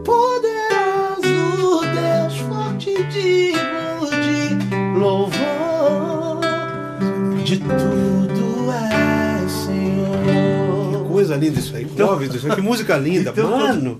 [0.02, 6.40] Poderoso Deus, forte e digno de louvor.
[7.44, 11.04] De tudo é Senhor.
[11.08, 11.84] coisa linda isso aí.
[11.84, 13.32] Clóvis, isso aí, que música linda.
[13.36, 13.98] Então, mano,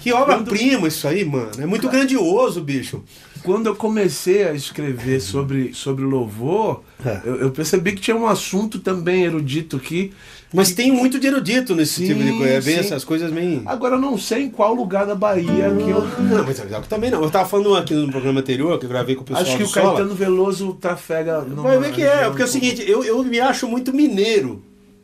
[0.00, 1.50] que obra-prima isso aí, mano.
[1.58, 3.02] É muito grandioso, bicho.
[3.42, 7.20] Quando eu comecei a escrever sobre, sobre louvor, É.
[7.24, 10.12] eu, eu percebi que tinha um assunto também erudito aqui.
[10.54, 12.52] Mas tem muito de erudito nesse Sim, tipo de coisa.
[12.52, 12.80] É bem sim.
[12.80, 13.62] essas coisas meio.
[13.64, 16.02] Agora eu não sei em qual lugar da Bahia que eu.
[16.22, 17.22] Não, mas eu também não.
[17.22, 19.62] Eu tava falando aqui no programa anterior, que eu gravei com o pessoal Acho que
[19.62, 19.92] o Sola.
[19.94, 21.40] Caetano Veloso trafega.
[21.40, 24.62] Vai ver que é, porque é o seguinte, eu, eu me acho muito mineiro.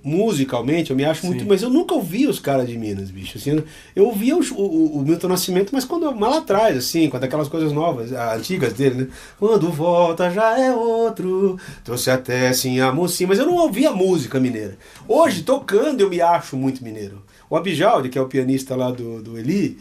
[0.09, 1.42] Musicalmente, eu me acho muito.
[1.42, 1.49] Sim.
[1.49, 3.37] Mas eu nunca ouvi os caras de Minas, bicho.
[3.37, 3.62] Assim,
[3.94, 7.49] eu ouvia o, o, o Milton Nascimento, mas quando mais lá atrás, assim, quando aquelas
[7.49, 9.07] coisas novas, ah, antigas dele, né?
[9.38, 13.29] Quando volta já é outro, trouxe até assim a mocinha.
[13.29, 14.79] Mas eu não ouvia música mineira.
[15.07, 17.23] Hoje, tocando, eu me acho muito mineiro.
[17.51, 19.79] O Abijaldi, que é o pianista lá do, do Eli,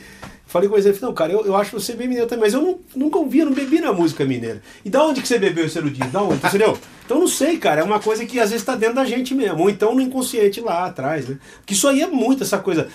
[0.58, 2.62] falei com ele, falou, não, cara, eu, eu acho você bem mineiro também, mas eu
[2.62, 4.62] não, nunca ouvia, não bebi na música mineira.
[4.84, 6.08] E da onde que você bebeu esse erudito?
[6.08, 6.46] Da onde?
[6.46, 6.78] Entendeu?
[7.06, 9.62] Então não sei, cara, é uma coisa que às vezes tá dentro da gente mesmo,
[9.62, 11.38] ou então no inconsciente lá atrás, né?
[11.58, 12.88] Porque isso aí é muito essa coisa.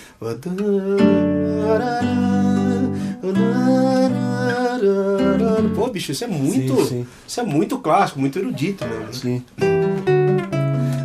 [5.75, 6.75] Pô, bicho, isso é muito.
[6.75, 7.07] Sim, sim.
[7.27, 9.31] Isso é muito clássico, muito erudito mesmo.
[9.31, 9.41] né?
[9.57, 10.12] Sim.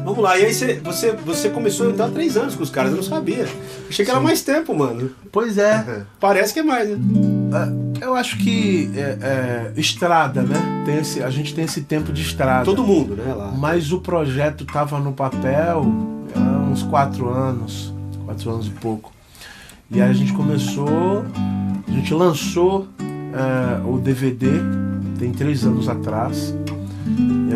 [0.09, 2.93] Vamos lá, e aí você, você, você começou então há três anos com os caras,
[2.93, 3.47] eu não sabia.
[3.91, 5.11] Achei que era mais tempo, mano.
[5.31, 6.07] Pois é.
[6.19, 6.97] Parece que é mais, né?
[8.01, 10.57] É, Eu acho que é, é, estrada, né?
[10.87, 12.65] Tem esse, a gente tem esse tempo de estrada.
[12.65, 13.35] Todo mundo, né?
[13.35, 13.53] Lá.
[13.55, 15.85] Mas o projeto estava no papel
[16.35, 17.93] há uns quatro anos,
[18.25, 19.13] quatro anos e pouco.
[19.91, 21.23] E aí a gente começou,
[21.87, 24.53] a gente lançou é, o DVD,
[25.19, 26.55] tem três anos atrás.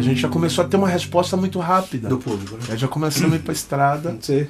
[0.03, 2.09] A gente já começou a ter uma resposta muito rápida.
[2.09, 2.63] Do público, né?
[2.71, 4.17] Aí já começamos a ir pra estrada.
[4.21, 4.49] Sei.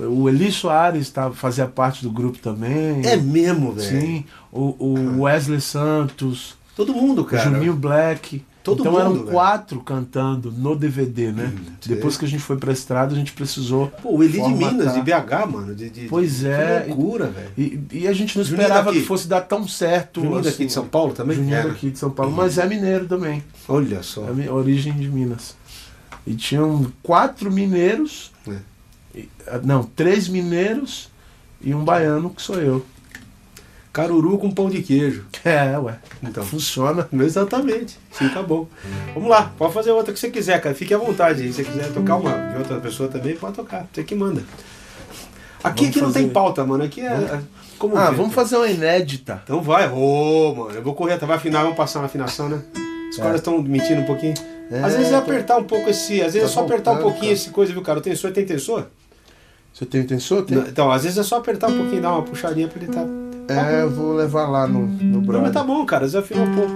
[0.00, 3.06] O Eli Soares tá, fazia parte do grupo também.
[3.06, 4.00] É mesmo, velho.
[4.00, 4.24] Sim.
[4.50, 7.44] O, o Wesley Santos, Todo mundo, o cara.
[7.44, 8.44] Juninho Black.
[8.64, 9.26] Todo então mundo, eram velho.
[9.26, 11.52] quatro cantando no DVD, né?
[11.54, 13.88] Hum, Depois que a gente foi pra estrada, a gente precisou.
[14.02, 14.72] Pô, o Eli de formatar.
[14.72, 15.74] Minas, de BH, mano.
[15.74, 16.80] De, de- Pois de- é.
[16.80, 17.50] Que loucura, velho.
[17.58, 19.00] E, e a gente não Juninho esperava daqui.
[19.02, 20.20] que fosse dar tão certo.
[20.22, 20.50] Juninho assim.
[20.50, 21.36] daqui de São Paulo também?
[21.36, 21.62] Juninho É.
[21.68, 23.44] daqui de São Paulo, mas é mineiro também.
[23.68, 24.26] Olha só.
[24.42, 25.54] É origem de Minas.
[26.26, 28.32] E tinham quatro mineiros.
[28.48, 28.56] É.
[29.14, 29.28] e-
[29.62, 31.10] não, três mineiros
[31.60, 32.84] e um baiano que sou eu.
[33.94, 35.24] Caruru com pão de queijo.
[35.44, 35.96] É, ué.
[36.22, 36.44] Então.
[36.44, 37.08] Funciona.
[37.22, 37.98] Exatamente.
[38.10, 38.66] Sim, tá bom.
[39.14, 40.74] Vamos lá, pode fazer outra que você quiser, cara.
[40.74, 41.42] Fique à vontade.
[41.44, 43.86] Se você quiser tocar uma de outra pessoa também, pode tocar.
[43.92, 44.42] Você que manda.
[45.62, 46.84] Aqui, Vamos aqui não tem pauta, mano.
[46.84, 47.40] Aqui é.
[47.78, 48.46] Como Ah, vê, vamos cara?
[48.46, 49.40] fazer uma inédita.
[49.44, 50.70] Então vai, ô, mano.
[50.74, 52.60] Eu vou correr até vai afinar, vamos passar uma afinação, né?
[53.10, 53.22] Os É.
[53.22, 54.34] caras estão mentindo um pouquinho.
[54.70, 56.14] É, às vezes é tô- apertar um pouco esse.
[56.22, 57.40] Às vezes Tá é só apertar um voltando, pouquinho cara.
[57.40, 57.98] esse coisa, viu, cara?
[57.98, 58.86] O tensor tem tensor?
[59.72, 60.42] Você tem tensor?
[60.44, 60.58] Tem?
[60.58, 63.04] Então, às vezes é só apertar um pouquinho, dar uma puxadinha pra ele tá.
[63.48, 65.52] É, eu vou levar lá no, no Não, mas brother.
[65.52, 66.06] tá bom, cara.
[66.06, 66.72] Desafinou um pouco.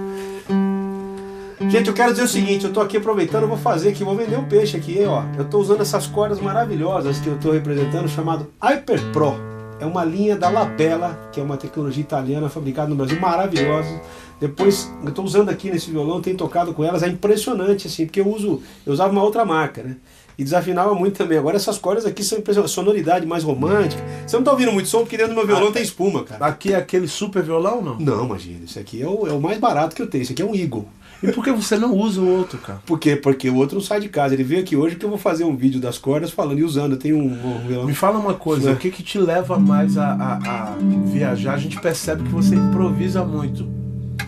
[1.69, 4.15] Gente, eu quero dizer o seguinte, eu tô aqui aproveitando, eu vou fazer aqui, vou
[4.15, 5.23] vender um peixe aqui, ó.
[5.37, 9.33] Eu tô usando essas cordas maravilhosas que eu tô representando, chamado Hyper Pro.
[9.79, 14.01] É uma linha da Labella, que é uma tecnologia italiana fabricada no Brasil, maravilhosa.
[14.39, 18.21] Depois, eu tô usando aqui nesse violão, tenho tocado com elas, é impressionante, assim, porque
[18.21, 19.97] eu uso, eu usava uma outra marca, né?
[20.39, 21.37] E desafinava muito também.
[21.37, 24.01] Agora essas cordas aqui são impressionantes, sonoridade mais romântica.
[24.25, 26.45] Você não tá ouvindo muito som, porque dentro do meu violão tem espuma, cara.
[26.45, 27.99] Aqui é aquele super violão, não?
[27.99, 30.41] Não, imagina, esse aqui é o, é o mais barato que eu tenho, esse aqui
[30.41, 30.87] é um Eagle.
[31.21, 32.79] E por que você não usa o outro, cara?
[32.85, 33.17] Por quê?
[33.17, 34.33] Porque o outro não sai de casa.
[34.33, 36.93] Ele veio aqui hoje que eu vou fazer um vídeo das cordas falando e usando.
[36.93, 37.85] Eu tenho um, um violão.
[37.85, 38.73] Me fala uma coisa, É.
[38.73, 40.75] o que que te leva mais a, a- a
[41.07, 41.55] viajar?
[41.55, 43.67] A gente percebe que você improvisa muito.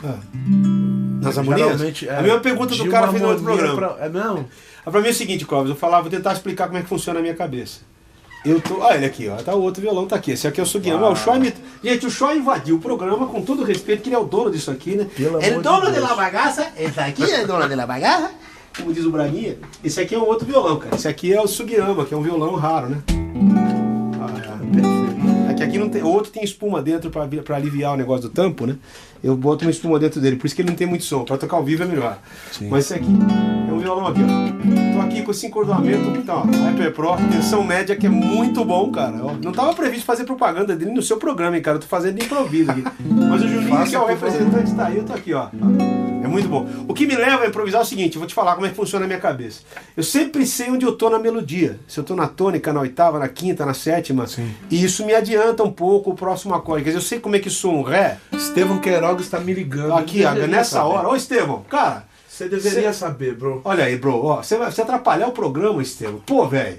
[0.04, 0.17] Ah.
[1.21, 1.80] Nas harmonias?
[2.04, 3.76] É, a mesma pergunta do cara fez no outro programa.
[3.76, 4.45] pra- É, não?
[4.86, 6.89] Ah, Pra mim é o seguinte, Clóvis, eu falava, vou tentar explicar como é que
[6.89, 7.80] funciona a minha cabeça.
[8.44, 8.82] Eu tô.
[8.82, 9.36] Ah, ele aqui, ó.
[9.36, 10.32] Tá o outro violão, tá aqui.
[10.32, 11.04] Esse aqui é o Sugiyama.
[11.10, 11.13] Uau.
[11.13, 11.54] O me...
[11.84, 14.72] Gente, o Shoy invadiu o programa com todo respeito, que ele é o dono disso
[14.72, 15.08] aqui, né?
[15.15, 16.10] Pelo El amor de dono de, Deus.
[16.10, 18.32] la bagaça, esse aqui é o dono de la bagaça.
[18.76, 19.58] Como diz o Braguinha.
[19.84, 20.96] Esse aqui é um outro violão, cara.
[20.96, 23.04] Esse aqui é o Sugiyama, que é um violão raro, né?
[24.20, 25.52] Ah.
[25.52, 26.02] É que aqui não tem.
[26.02, 28.76] O outro tem espuma dentro pra, pra aliviar o negócio do tampo, né?
[29.23, 31.23] Eu boto uma espuma dentro dele, por isso que ele não tem muito som.
[31.23, 32.17] Pra tocar ao vivo é melhor.
[32.51, 32.69] Sim.
[32.69, 33.07] Mas esse aqui
[33.69, 34.95] é um violão aqui, ó.
[34.95, 38.91] Tô aqui com esse encordoamento, então, ó, Hyper Pro, tensão média que é muito bom,
[38.91, 39.17] cara.
[39.23, 41.77] Ó, Não tava previsto fazer propaganda dele no seu programa, hein, cara.
[41.77, 42.84] Eu tô fazendo de improviso aqui.
[43.29, 45.47] Mas o Juninho, que é o representante, tá aí, eu tô aqui, ó.
[46.32, 46.67] Muito bom.
[46.88, 48.70] O que me leva a improvisar é o seguinte, eu vou te falar como é
[48.70, 49.62] que funciona a minha cabeça.
[49.96, 51.80] Eu sempre sei onde eu tô na melodia.
[51.88, 54.26] Se eu tô na tônica, na oitava, na quinta, na sétima.
[54.28, 54.52] Sim.
[54.70, 56.84] E isso me adianta um pouco o próximo acorde.
[56.84, 58.17] Quer dizer, eu sei como é que soa um Ré.
[58.32, 59.94] Estevão Queiroga está me ligando.
[59.94, 60.89] Aqui, ó, nessa saber.
[60.89, 61.08] hora.
[61.10, 63.62] Ô, Estevão, cara, Você deveria saber, bro.
[63.63, 64.26] olha aí, bro.
[64.26, 66.20] Ó, você vai você atrapalhar o programa, Estevão.
[66.26, 66.78] Pô, velho.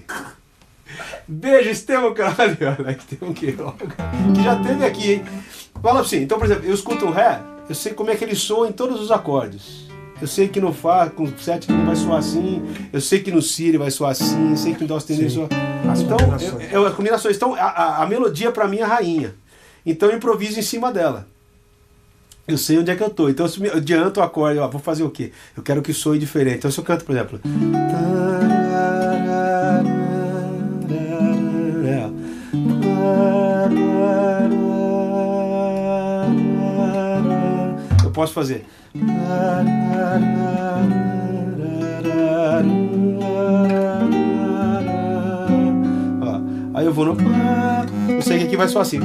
[1.27, 2.57] Beijo, Estevão, caralho.
[2.79, 3.87] Olha, que tem um Queiroga.
[4.35, 5.25] Que já teve aqui, hein?
[5.83, 8.35] Fala assim, então, por exemplo, eu escuto um Ré, eu sei como é que ele
[8.35, 9.83] soa em todos os acordes.
[10.20, 13.42] Eu sei que no Fá, com sétimo ele vai soar assim, eu sei que no
[13.42, 15.48] Si ele vai soar assim, eu sei que no Dó sustenido soa...
[15.90, 16.62] As então, combinações.
[16.72, 17.37] eu, eu, as combinações.
[17.37, 19.35] Então, a, a- melodia pra mim é a rainha.
[19.85, 21.27] Então eu improviso em cima dela.
[22.46, 23.29] Eu sei onde é que eu tô.
[23.29, 25.33] Então, se eu adianto o acorde, ó, vou fazer o quê?
[25.57, 26.59] Eu quero que soe diferente.
[26.59, 27.40] Então, se eu canto, por exemplo.
[38.22, 38.64] Posso fazer.
[46.20, 47.16] Ó, aí eu vou no.
[48.08, 49.00] Eu sei que aqui vai soar assim.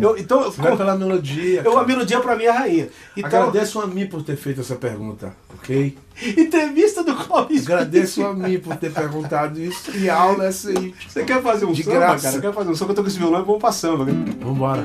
[0.00, 1.62] Eu, então, eu, Vai pela melodia.
[1.64, 2.88] eu, a melodia pra mim é a rainha.
[3.16, 5.96] Então, Agradeço a mim por ter feito essa pergunta, ok?
[6.36, 7.62] entrevista do Clóvis.
[7.64, 9.90] Agradeço a mim por ter perguntado isso.
[9.96, 10.94] E aula é essa aí.
[11.08, 12.28] Você quer fazer um De samba, graça.
[12.28, 12.40] cara?
[12.42, 12.90] Quer fazer um samba?
[12.92, 14.04] Eu tô com esse violão e vamos pra samba.
[14.04, 14.12] né?
[14.40, 14.82] Vambora.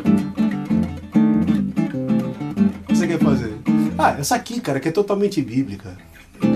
[2.84, 3.54] O que você quer fazer?
[3.98, 5.98] Ah, essa aqui, cara, que é totalmente bíblica.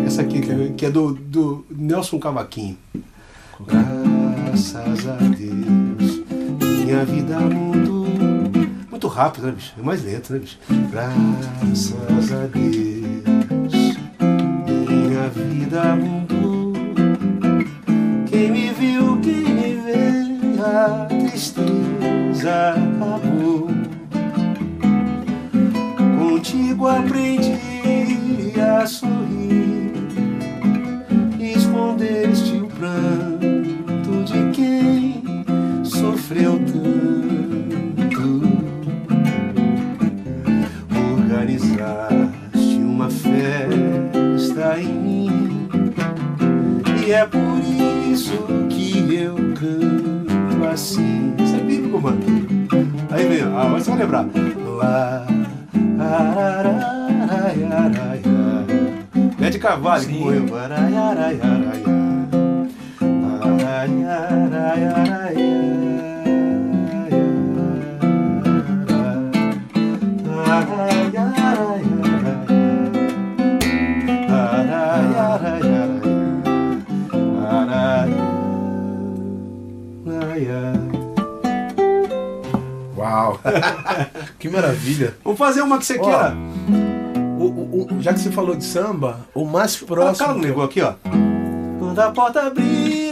[0.06, 2.78] Essa aqui, que é, que é do, do Nelson Cavaquinho.
[3.68, 6.24] Graças a Deus,
[6.84, 7.95] minha vida mudou.
[8.96, 9.74] Muito rápido, né, bicho?
[9.78, 10.58] É mais lento, né, bicho?
[10.90, 13.74] Graças a Deus,
[14.88, 16.72] minha vida mudou.
[18.26, 23.68] Quem me viu, quem me vê, a tristeza acabou.
[26.18, 27.45] Contigo aprendi
[52.06, 52.22] É mano.
[53.10, 54.28] Aí vem, ah, você vai lembrar.
[54.78, 55.26] Lá,
[56.00, 58.22] ararararaiaraia.
[59.40, 60.46] Bete Carvalho que morreu.
[84.40, 85.16] que maravilha.
[85.24, 86.34] Vamos fazer uma que você queira.
[87.40, 90.28] O, o- o- já que você falou de samba, o mais Olha o próximo.
[90.28, 90.94] cara negócio aqui, ó.
[91.80, 93.12] Quando a porta abrir,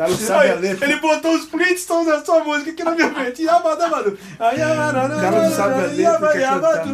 [0.00, 0.86] cara não sabe a letra.
[0.90, 3.42] Ele botou os Flintstones na sua música aqui na minha frente.
[3.42, 4.16] Yabadabadu.
[4.34, 4.38] O
[5.20, 6.84] cara não sabe a letra, cantar.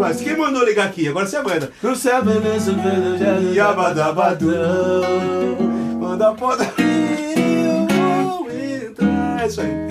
[0.00, 1.08] Mas quem mandou ligar aqui?
[1.08, 1.70] Agora você aguenta.
[1.82, 4.52] Não sabe nesse vídeo Yabadabadu.
[5.98, 6.64] Quando a porta.
[9.40, 9.86] É isso aí.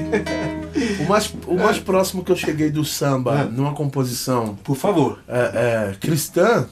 [1.03, 3.43] O mais, o mais próximo que eu cheguei do samba É.
[3.45, 5.19] numa composição Por favor.
[5.27, 6.67] é, é, cristã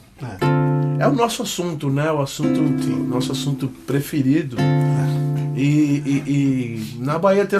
[0.99, 1.07] É.
[1.07, 2.11] o nosso assunto, né?
[2.11, 4.57] O assunto, o nosso assunto preferido.
[5.55, 5.61] E,
[6.05, 7.59] e- e na Bahia tem,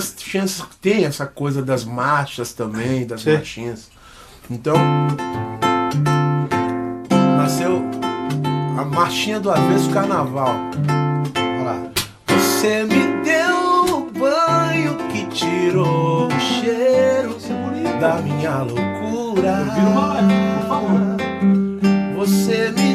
[0.82, 3.34] tem essa coisa das marchas também, das Sim.
[3.34, 3.90] marchinhas.
[4.50, 4.76] Então
[7.38, 7.84] nasceu
[8.78, 10.56] a marchinha do avesso carnaval.
[11.38, 11.88] Olha lá.
[12.28, 17.38] Você me deu o banho que tirou o cheiro
[17.86, 19.54] é da minha loucura.
[19.92, 21.18] Uma live, por favor.
[22.18, 22.93] Você me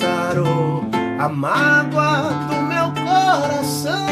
[0.00, 0.82] sarou
[1.18, 4.06] a mágoa do meu coração.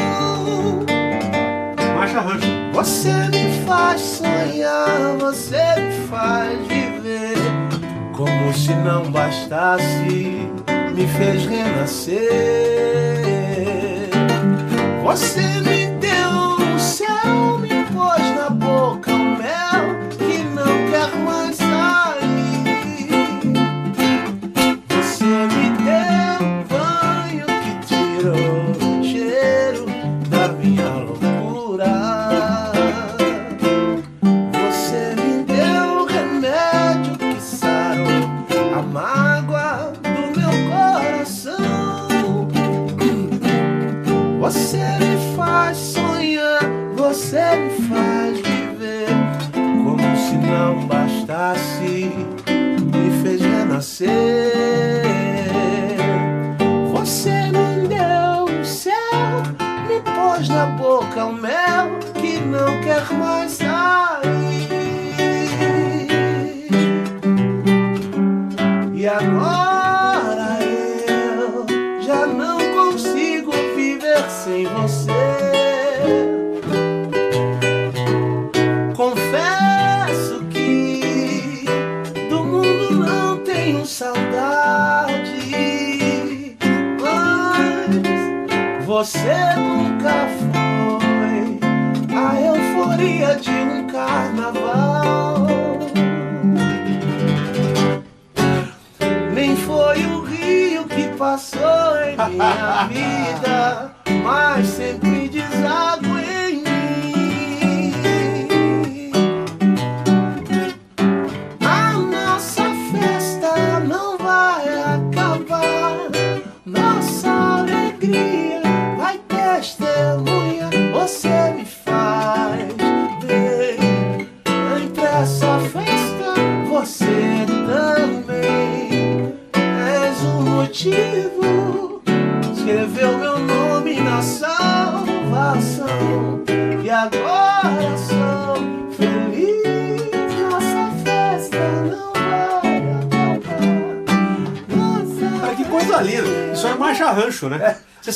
[1.95, 2.21] Marcha.
[2.73, 7.37] Você me faz sonhar, você me faz viver.
[8.15, 10.47] Como se não bastasse,
[10.95, 12.19] me fez renascer.
[15.03, 19.18] Você me deu o céu, me pôs na boca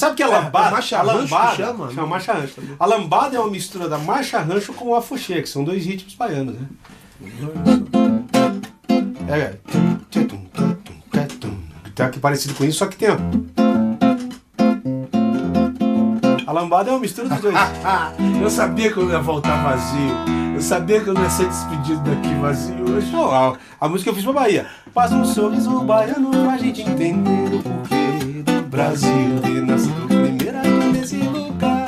[0.03, 0.67] sabe que a lambada.
[0.67, 1.91] é marcha a rancho que lambada chama?
[1.91, 2.61] chama marcha rancho.
[2.79, 6.15] A lambada é uma mistura da marcha rancho com o afuxê, que são dois ritmos
[6.15, 6.67] baianos, né?
[9.29, 9.57] É, é.
[11.95, 13.09] Tá aqui parecido com isso, só que tem.
[16.45, 17.55] A lambada é uma mistura dos dois.
[18.41, 20.33] Eu sabia que eu não ia voltar vazio.
[20.53, 23.09] Eu sabia que eu não ia ser despedido daqui vazio hoje.
[23.09, 24.67] Pô, a, a música que eu fiz pra Bahia.
[24.93, 27.92] Passa um sorriso baiano pra gente entender o porquê
[28.73, 31.85] Brasil ter nascido primeiro aqui nesse lugar.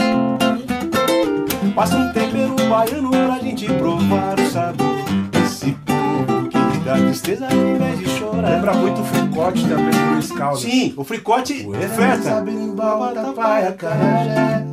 [1.73, 7.53] Passa um tempero baiano pra gente provar o sabor desse povo que dá tristeza ao
[7.53, 8.51] invés de chorar.
[8.51, 10.61] Lembra muito o fricote também do Luiz Caldas.
[10.61, 11.67] Sim, o fricote.
[12.21, 14.65] Sabirimbau, Tapaia, Carajé.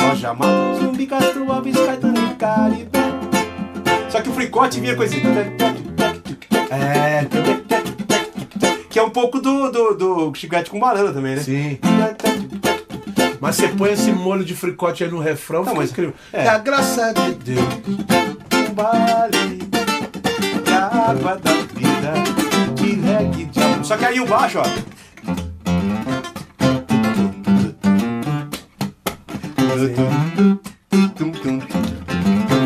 [0.00, 2.98] Roja Mato, Zumbi, Castro, Alves, Caetano e Caribé.
[4.08, 5.22] Só que o fricote vinha com esse...
[6.72, 7.24] É,
[8.94, 11.42] Que é um pouco do, do, do chiclete com banana também, né?
[11.42, 11.80] Sim.
[13.40, 16.14] Mas você põe esse molho de fricote aí no refrão, Não, fica mas- incrível.
[16.32, 16.44] é.
[16.44, 17.64] É a graça de Deus.
[18.70, 19.58] Um baile
[20.64, 22.12] de água da vida,
[22.76, 23.84] de reggae de amor.
[23.84, 25.74] Só que aí o baixo, ó.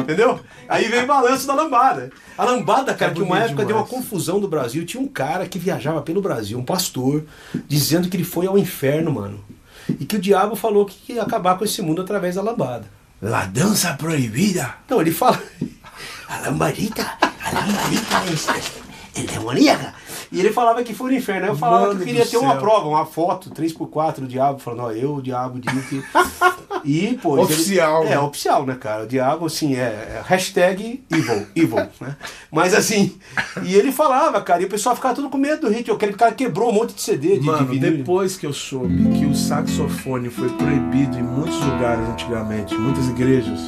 [0.01, 0.41] Entendeu?
[0.69, 2.11] Aí vem o balanço da lambada.
[2.37, 3.89] A lambada, cara, É que uma época deu uma demais.
[4.05, 4.85] confusão do Brasil.
[4.85, 7.25] Tinha um cara que viajava pelo Brasil, um pastor,
[7.67, 9.43] dizendo que ele foi ao inferno, mano.
[9.89, 12.85] E que o diabo falou que ia acabar com esse mundo através da lambada.
[13.23, 14.75] La dança proibida.
[14.89, 15.43] Não, ele fala.
[16.29, 18.17] A lambarita, a lambarita
[19.17, 19.95] é, é demoníaca.
[20.31, 21.45] E ele falava que foi no inferno.
[21.45, 22.61] Aí eu falava Mano que eu queria ter uma céu.
[22.61, 26.03] prova, uma foto, 3x4 do diabo, falando, ó, eu, o diabo, digo que.
[26.85, 27.41] E, pô.
[27.41, 28.15] Oficial, Ele, né?
[28.15, 29.03] é, oficial, né, cara?
[29.03, 32.17] O diabo, assim, é, é hashtag evil, evil, né?
[32.53, 33.19] Mas assim,
[33.65, 35.91] e ele falava, cara, e o pessoal ficava tudo com medo do hit.
[35.91, 39.27] Aquele cara quebrou um monte de CD de, Mano, de depois que eu soube que
[39.27, 43.59] o saxofone foi proibido em muitos lugares antigamente, muitas igrejas,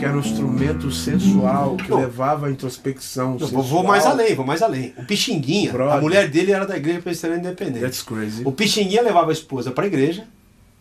[0.00, 1.98] porque era um instrumento sensual que Não.
[2.00, 3.32] levava à introspecção.
[3.32, 3.62] Não, sensual.
[3.62, 4.94] vou, mais além, vou mais além.
[4.96, 6.00] O Pixinguinha, a Brother.
[6.00, 7.80] mulher dele era da igreja presbiteriana independente.
[7.80, 8.42] That's crazy.
[8.46, 10.26] O Pixinguinha levava a esposa para a igreja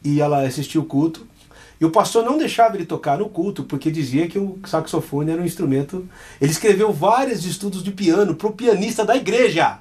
[0.01, 1.27] e ela assistia o culto.
[1.81, 5.41] E o pastor não deixava ele tocar no culto porque dizia que o saxofone era
[5.41, 6.07] um instrumento.
[6.39, 9.79] Ele escreveu vários estudos de piano pro pianista da igreja.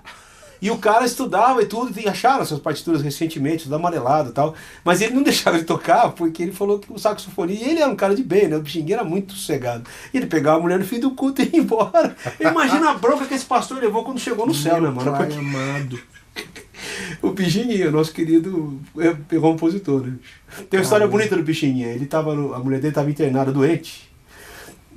[0.61, 4.55] E o cara estudava e tudo, e acharam essas partituras recentemente, tudo amarelado e tal.
[4.85, 7.55] Mas ele não deixava ele tocar porque ele falou que o saxofone.
[7.55, 8.57] E ele era um cara de bem, né?
[8.57, 9.85] O Pixinguinha era muito sossegado.
[10.13, 12.17] E ele pegava a mulher no fim do culto e ia embora.
[12.41, 15.13] Imagina a bronca que esse pastor levou quando chegou no céu, né, mano?
[15.13, 15.99] Pai amado.
[17.21, 20.15] O Pixinguinha, nosso querido é, compositor, né?
[20.71, 21.89] Tem uma história bonita do Pixinguinha.
[21.89, 24.08] Ele tava no- a mulher dele estava internada doente,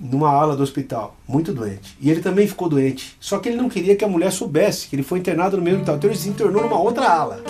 [0.02, 1.96] numa ala do hospital, muito doente.
[2.02, 3.16] E ele também ficou doente.
[3.20, 5.80] Só que ele não queria que a mulher soubesse que ele foi internado no mesmo
[5.80, 5.98] hospital.
[5.98, 7.44] Então ele se internou numa outra ala.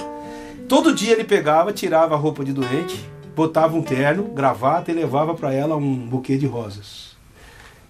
[0.67, 5.33] Todo dia ele pegava, tirava a roupa de doente, botava um terno, gravata e levava
[5.33, 7.10] para ela um buquê de rosas.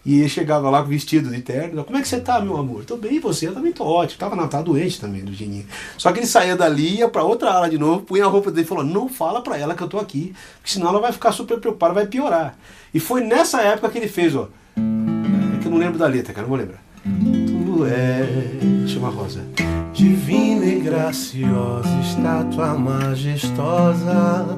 [0.03, 1.83] E chegava lá vestido de terno.
[1.83, 2.83] Como é que você tá, meu amor?
[2.85, 3.47] Tô bem, e você?
[3.47, 4.17] Eu também tô ótimo.
[4.19, 5.65] Tava, na- tava doente também, do Geninho.
[5.97, 8.65] Só que ele saía dali, ia pra outra ala de novo, punha a roupa dele
[8.65, 11.31] e falou: Não fala pra ela que eu tô aqui, porque senão ela vai ficar
[11.31, 12.57] super preocupada, vai piorar.
[12.93, 14.47] E foi nessa época que ele fez, ó.
[14.75, 16.81] É que eu não lembro da letra, cara, não vou lembrar.
[17.03, 18.87] Tu é.
[18.87, 19.45] Chama Rosa.
[19.93, 24.57] Divina e graciosa, estátua majestosa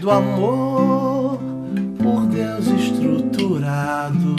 [0.00, 1.38] do amor
[2.02, 2.66] por Deus
[3.00, 4.36] estruturado.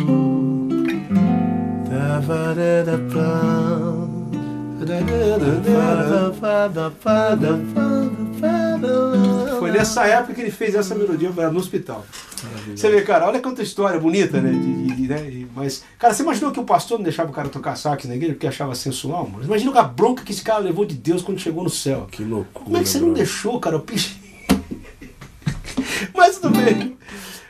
[9.59, 12.05] Foi nessa época que ele fez essa melodia no hospital.
[12.75, 14.51] Você vê, cara, olha quanta história bonita, né?
[14.51, 15.29] de- de- de- né?
[15.29, 18.15] E- Mas, cara, você imaginou que o pastor não deixava o cara tocar sax na
[18.15, 19.43] igreja porque achava sensual, mano?
[19.43, 22.07] Imagina a bronca que esse cara levou de Deus quando chegou no céu.
[22.09, 22.65] Que loucura.
[22.65, 23.77] Como é que você não deixou, cara?
[23.77, 24.15] O piche...
[26.15, 26.97] Mas tudo bem.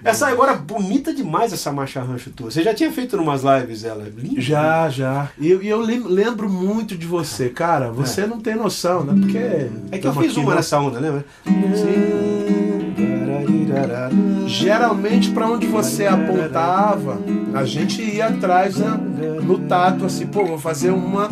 [0.03, 2.49] Essa agora bonita demais essa marcha rancho tua.
[2.49, 4.03] Você já tinha feito umas lives ela?
[4.17, 4.41] Linda.
[4.41, 5.29] Já, já.
[5.39, 7.91] E eu, eu lem- lembro muito de você, cara.
[7.91, 9.13] Você não tem noção, né?
[9.19, 9.37] Porque.
[9.91, 10.55] É que eu fiz uma né?
[10.55, 11.25] nessa onda, lembra?
[14.47, 17.17] Geralmente, pra onde você apontava,
[17.53, 18.89] a gente ia atrás né,
[19.43, 21.29] no tato, assim, pô, vou fazer uma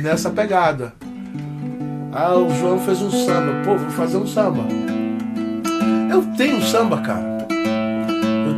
[0.00, 0.94] nessa pegada.
[2.12, 4.64] Ah, o João fez um samba, pô, vou fazer um samba.
[6.10, 7.31] Eu tenho um samba, cara.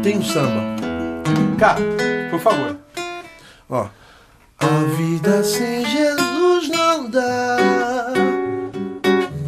[0.05, 0.61] Tenho um samba.
[1.59, 1.81] Cara,
[2.31, 2.77] por favor.
[3.71, 3.87] Ó.
[4.59, 8.13] A vida sem Jesus não dá.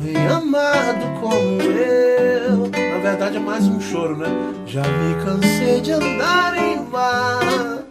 [0.02, 2.70] Nem amado como eu.
[2.70, 4.28] Na verdade é mais um choro, né?
[4.66, 7.84] Já me cansei de andar em mar.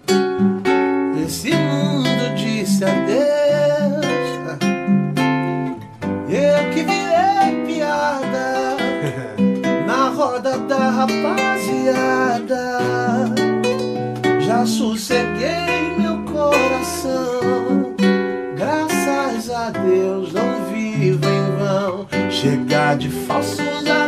[1.23, 2.04] Esse mundo
[10.95, 12.79] rapaziada.
[14.39, 17.93] Já sosseguei meu coração.
[18.55, 22.07] Graças a Deus não vivo em vão.
[22.31, 24.04] Chegar de falsos amigos,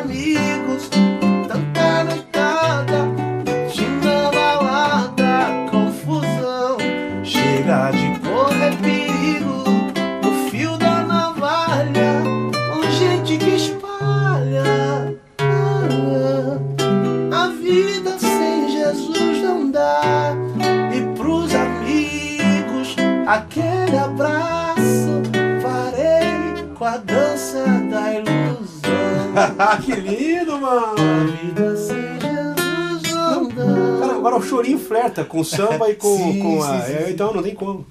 [34.58, 36.82] chorinho flerta com samba e com, Sim, com a.
[36.82, 37.86] sim, sim, então não tem como.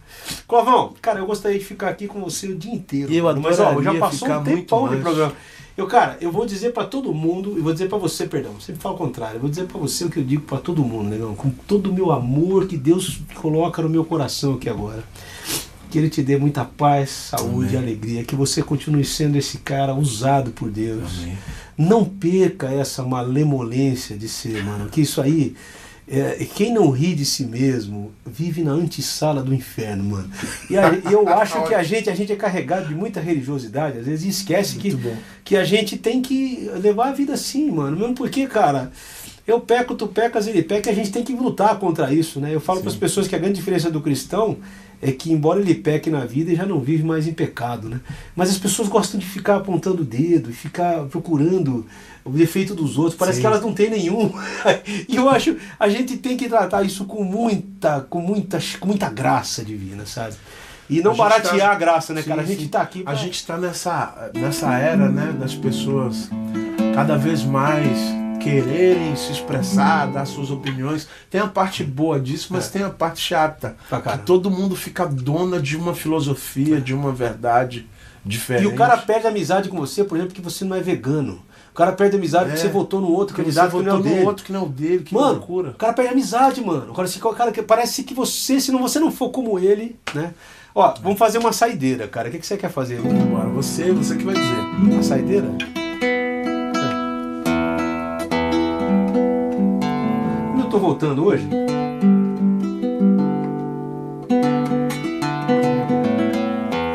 [0.46, 3.12] Clovão, cara, eu gostaria de ficar aqui com você o dia inteiro.
[3.12, 5.32] Eu mano, mas ó, já passou um tempão de programa.
[5.76, 8.80] Eu, cara, eu vou dizer pra todo mundo, e vou dizer pra você, perdão, sempre
[8.80, 11.10] falo o contrário, eu vou dizer pra você o que eu digo pra todo mundo,
[11.10, 15.04] negão, com todo o meu amor que Deus coloca no meu coração aqui agora.
[15.90, 17.90] Que Ele te dê muita paz, saúde e Amém.
[17.90, 21.18] alegria, que você continue sendo esse cara usado por Deus.
[21.22, 21.38] Amém.
[21.76, 24.88] Não perca essa malemolência de ser, mano.
[24.88, 25.54] Que isso aí.
[26.08, 30.30] É, quem não ri de si mesmo vive na antessala do inferno, mano.
[30.70, 34.06] E a- eu acho que a gente, a gente é carregado de muita religiosidade, às
[34.06, 35.16] vezes e esquece que, bom.
[35.44, 37.96] que a gente tem que levar a vida assim, mano.
[37.96, 38.92] Mesmo porque, cara,
[39.46, 42.54] eu peco, tu pecas, ele peca, e a gente tem que lutar contra isso, né?
[42.54, 44.58] Eu falo para as pessoas que a grande diferença do cristão
[45.02, 48.00] é que, embora ele peque na vida, já não vive mais em pecado, né?
[48.34, 51.86] Mas as pessoas gostam de ficar apontando o dedo ficar procurando
[52.24, 53.14] o defeito dos outros.
[53.16, 53.40] Parece Sim.
[53.42, 54.32] que elas não têm nenhum.
[55.08, 59.08] e eu acho a gente tem que tratar isso com muita, com muita, com muita
[59.10, 60.34] graça divina, sabe?
[60.88, 62.42] E não A gente baratear tá- a graça, né, Sim, cara?
[62.42, 62.68] A gente sim.
[62.68, 66.30] tá aqui A pra- gente está nessa, nessa era, né, das pessoas
[66.94, 67.98] cada vez mais
[68.50, 71.08] quererem se expressar, dar suas opiniões.
[71.30, 72.70] Tem a parte boa disso, mas É.
[72.70, 73.76] tem a parte chata.
[73.88, 77.86] Que todo mundo fica dona de uma filosofia, de uma verdade
[78.24, 78.64] diferente.
[78.64, 81.42] E o cara perde amizade com você, por exemplo, porque você não é vegano.
[81.72, 82.62] O cara perde amizade porque É.
[82.62, 84.24] você votou no outro Porque candidato que não é o dele.
[84.24, 85.70] outro que não é o dele, que Mano, loucura.
[85.70, 86.86] o cara perde amizade, mano.
[86.90, 89.96] Agora, se o cara que parece que você, se não você não for como ele,
[90.14, 90.32] né?
[90.74, 92.28] Ó, vamos fazer uma saideira, cara.
[92.28, 93.00] O que, que você quer fazer?
[93.00, 94.58] Bora, você, você que vai dizer.
[94.78, 95.48] Uma saideira?
[100.66, 101.46] Eu tô voltando hoje?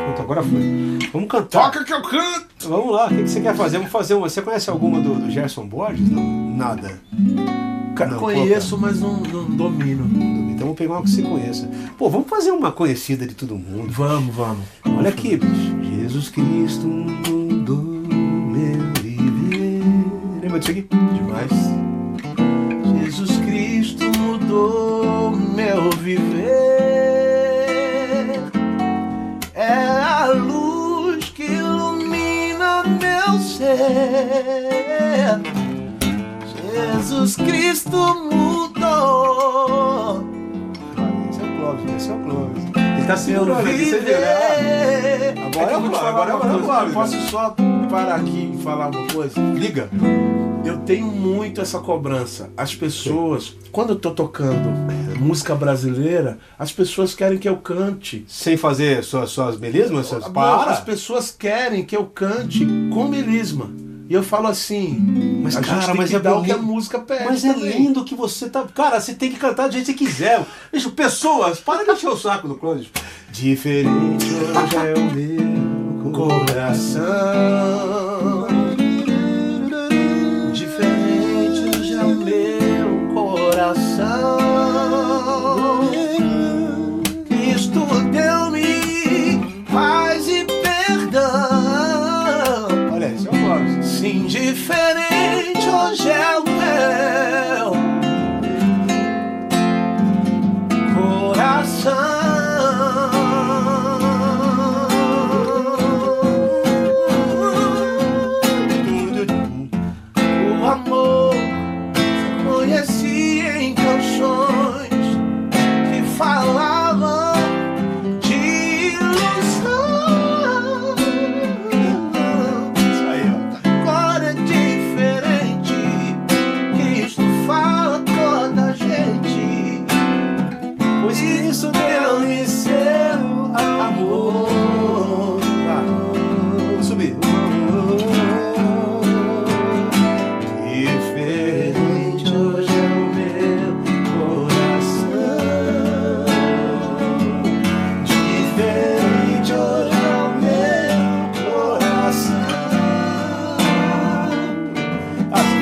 [0.04, 0.98] Pronto, agora foi.
[1.12, 1.70] Vamos cantar.
[1.70, 2.68] que eu canto!
[2.68, 3.78] Vamos lá, o que, que você quer fazer?
[3.78, 4.28] Vamos fazer uma.
[4.28, 6.08] Você conhece alguma do, do Gerson Borges?
[6.10, 6.22] Não,
[6.56, 7.00] nada.
[7.12, 10.04] Não, conheço, mas não, não domino.
[10.50, 11.70] Então vamos pegar uma que você conheça.
[11.96, 13.90] Pô, vamos fazer uma conhecida de todo mundo.
[13.90, 14.64] Vamos, vamos.
[14.98, 15.82] Olha aqui, bicho.
[15.82, 19.82] Jesus Cristo mudou meu viver.
[20.42, 20.86] Lembra disso aqui?
[21.14, 21.91] Demais.
[24.52, 26.52] Mudou meu viver.
[29.54, 33.80] É a luz que ilumina meu ser.
[36.44, 37.96] Jesus Cristo
[38.30, 40.22] mudou
[41.30, 42.64] Esse é o Clóvis, esse é o Clóvis.
[42.98, 45.34] Ele tá segurando aqui, você viu, né?
[45.46, 46.38] Agora É que é o Clóvis, agora é o.
[46.62, 46.92] Clóvis.
[46.92, 47.56] Posso só
[47.90, 49.40] parar aqui e falar uma coisa?
[49.54, 49.88] Liga.
[50.64, 52.50] Eu tenho muito essa cobrança.
[52.56, 54.70] As pessoas, quando eu tô tocando
[55.18, 58.24] música brasileira, as pessoas querem que eu cante.
[58.28, 60.06] Sem fazer suas, suas melismas?
[60.06, 60.24] Suas...
[60.24, 60.70] Não, Para!
[60.70, 63.70] as pessoas querem que eu cante com melisma.
[64.08, 67.24] E eu falo assim, Mas, a cara, mas é dar o que a música pede
[67.24, 67.78] Mas é também.
[67.78, 68.62] lindo que você tá.
[68.74, 70.44] Cara, você tem que cantar do jeito que você quiser.
[70.72, 72.88] Bicho, pessoas, para de encher o saco do Clóvis.
[73.30, 78.01] Diferente hoje é o meu Coração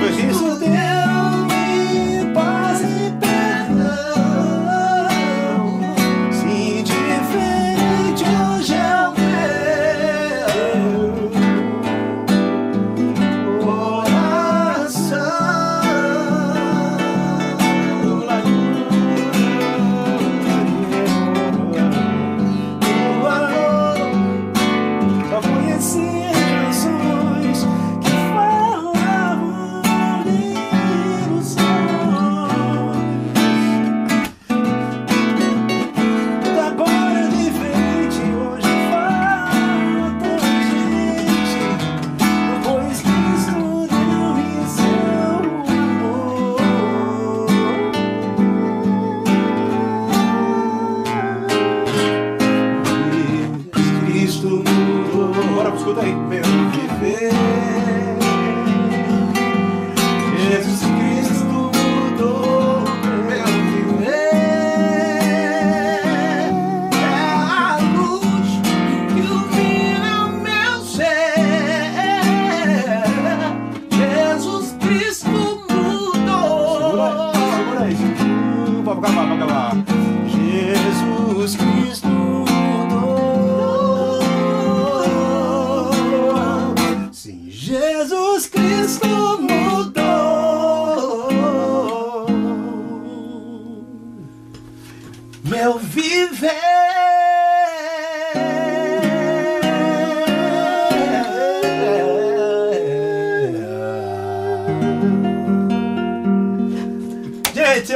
[0.08, 0.89] Isso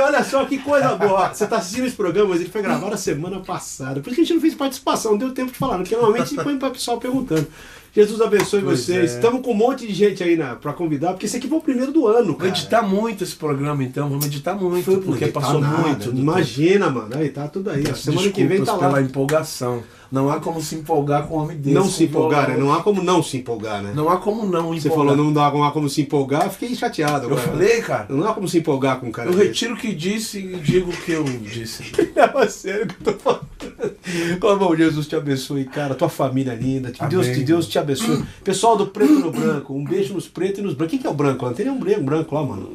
[0.04, 1.32] olha só que coisa boa.
[1.32, 4.00] Você está assistindo esse programa, mas ele foi gravado a semana passada.
[4.00, 6.34] Por isso que a gente não fez participação, não deu tempo de falar, porque normalmente
[6.36, 7.46] põe para o pessoal perguntando.
[7.94, 9.12] Jesus abençoe Pois vocês.
[9.12, 9.14] é.
[9.14, 11.92] Estamos com um monte de gente aí para convidar, porque esse aqui foi o primeiro
[11.92, 12.48] do ano, cara.
[12.48, 15.76] editar muito esse programa então, vamos editar muito, Foi porque passou nada.
[15.78, 16.10] muito.
[16.10, 17.16] Imagina, mano.
[17.16, 17.84] Aí tá tudo aí.
[17.88, 18.78] A semana que vem tá lá.
[18.80, 19.84] pela empolgação.
[20.14, 21.74] Não há como se empolgar com um homem desse.
[21.74, 22.56] Não se empolgar, né?
[22.56, 23.92] Não, Não há como não se empolgar, né?
[23.94, 24.80] não há como não empolgar.
[24.80, 27.26] Você falou não dá, não há como se empolgar, eu fiquei chateado.
[27.26, 27.40] Eu agora.
[27.48, 28.06] falei, cara.
[28.08, 29.48] Não há como se empolgar com um cara Eu desse.
[29.48, 31.82] retiro o que disse e digo o que eu disse.
[32.44, 34.58] É sério que eu tô falando.
[34.58, 35.94] Bom, Jesus te abençoe, cara.
[35.94, 36.90] Tua família é linda.
[36.90, 38.22] Que Deus, que Deus te abençoe.
[38.42, 40.90] Pessoal do preto no branco, um beijo nos pretos e nos brancos.
[40.92, 41.44] Quem que é o branco?
[41.46, 42.68] Não tem nenhum branco, branco lá, mano.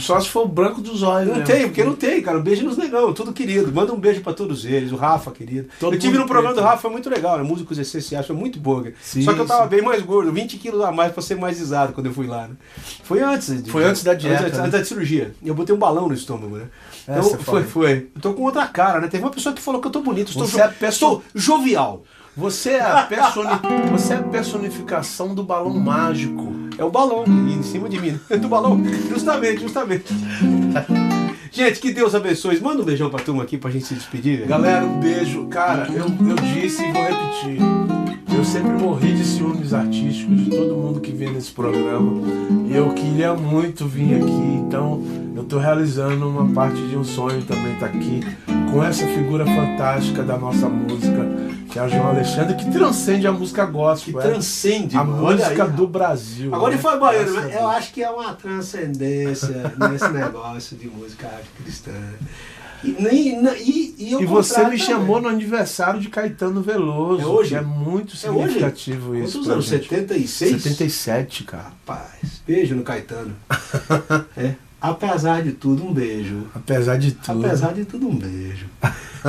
[0.00, 1.28] Só se for o branco dos olhos.
[1.28, 1.46] Não mesmo.
[1.52, 2.38] tem, porque não tem, cara.
[2.38, 3.72] Um beijo nos negão, tudo querido.
[3.72, 4.92] Manda um beijo pra todos eles.
[4.92, 5.68] O Rafa, querido.
[5.80, 6.64] Todo eu tive no programa preto.
[6.64, 7.42] do Rafa, foi muito legal, né?
[7.42, 8.90] Músicos essenciais, foi muito boa.
[9.02, 9.68] Sim, Só que eu tava sim.
[9.70, 12.48] bem mais gordo, 20 quilos a mais pra ser mais risado quando eu fui lá,
[12.48, 12.54] né?
[13.02, 13.62] Foi antes.
[13.62, 14.64] de- Foi antes da dieta, Antes, né?
[14.64, 15.34] antes da cirurgia.
[15.42, 16.66] E eu botei um balão no estômago, né?
[17.06, 18.08] É, Então, foi, foi.
[18.14, 19.08] Eu tô com outra cara, né?
[19.08, 20.28] Teve uma pessoa que falou que eu tô bonito.
[20.28, 22.04] Estou, Você jo- é estou jovial.
[22.36, 23.50] Você é, a personi...
[23.90, 26.52] Você é a personificação do balão mágico.
[26.78, 28.18] É o balão em cima de mim.
[28.40, 28.80] Do balão.
[29.10, 30.04] Justamente, justamente.
[31.50, 32.60] Gente, que Deus abençoe.
[32.60, 34.36] Manda um beijão pra turma aqui pra gente se despedir.
[34.36, 34.48] velho.
[34.48, 35.46] Galera, um beijo.
[35.46, 37.58] Cara, eu, eu disse e vou repetir.
[38.36, 42.22] Eu sempre morri de ciúmes artísticos de todo mundo que vem nesse programa.
[42.68, 45.02] E eu queria muito vir aqui, então
[45.34, 48.20] eu tô realizando uma parte de um sonho também estar aqui
[48.70, 51.26] com essa figura fantástica da nossa música,
[51.70, 54.20] que é o João Alexandre, que transcende a música Que gospel.
[54.20, 55.24] é transcende, a mano.
[55.24, 56.54] Olha música aí, do Brasil.
[56.54, 56.82] Agora né?
[56.82, 61.28] foi baiano, mas a eu acho que é uma transcendência nesse negócio de música
[61.62, 61.92] cristã.
[62.84, 64.78] E, e, e, E você me também.
[64.78, 67.22] chamou no aniversário de Caetano Veloso.
[67.22, 67.48] É hoje?
[67.50, 68.38] que é muito É hoje?
[68.42, 69.38] significativo isso.
[69.38, 69.64] Quantos anos?
[69.64, 69.88] gente.
[69.88, 70.62] 76?
[70.62, 71.64] 77, cara.
[71.64, 73.34] Rapaz, beijo no Caetano.
[74.36, 74.54] é.
[74.80, 76.46] Apesar de tudo, um beijo.
[76.54, 77.44] Apesar de tudo.
[77.44, 78.66] Apesar de tudo, um beijo.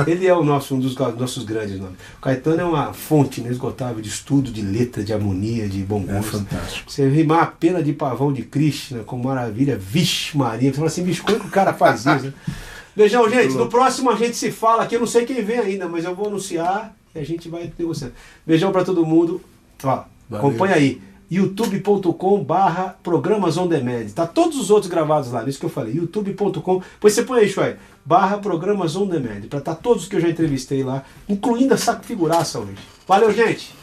[0.06, 1.96] Ele é o nosso, um dos nossos grandes nomes.
[2.18, 6.12] O Caetano é uma fonte inesgotável de estudo, de letra, de harmonia, de bom É
[6.14, 6.38] gosto.
[6.38, 6.90] fantástico.
[6.92, 10.70] Você rimar a pena de pavão de Krishna com maravilha, vixe Maria.
[10.70, 12.26] Você fala assim, bicho, como é que o cara faz isso?
[12.26, 12.32] né?
[12.94, 13.54] Beijão, gente.
[13.54, 14.94] No próximo a gente se fala aqui.
[14.94, 18.12] Eu não sei quem vem ainda, mas eu vou anunciar e a gente vai negociando.
[18.46, 19.40] Beijão pra todo mundo.
[19.82, 21.00] Ó, acompanha aí.
[21.30, 24.08] youtube.com barra programas on demand.
[24.14, 25.94] Tá todos os outros gravados lá, nisso que eu falei.
[25.94, 26.82] youtube.com.
[26.98, 29.42] Pois você põe aí, Chuai, barra programas on demand.
[29.48, 32.78] Pra estar todos os que eu já entrevistei lá, incluindo essa figuraça hoje.
[33.06, 33.74] Valeu, gente.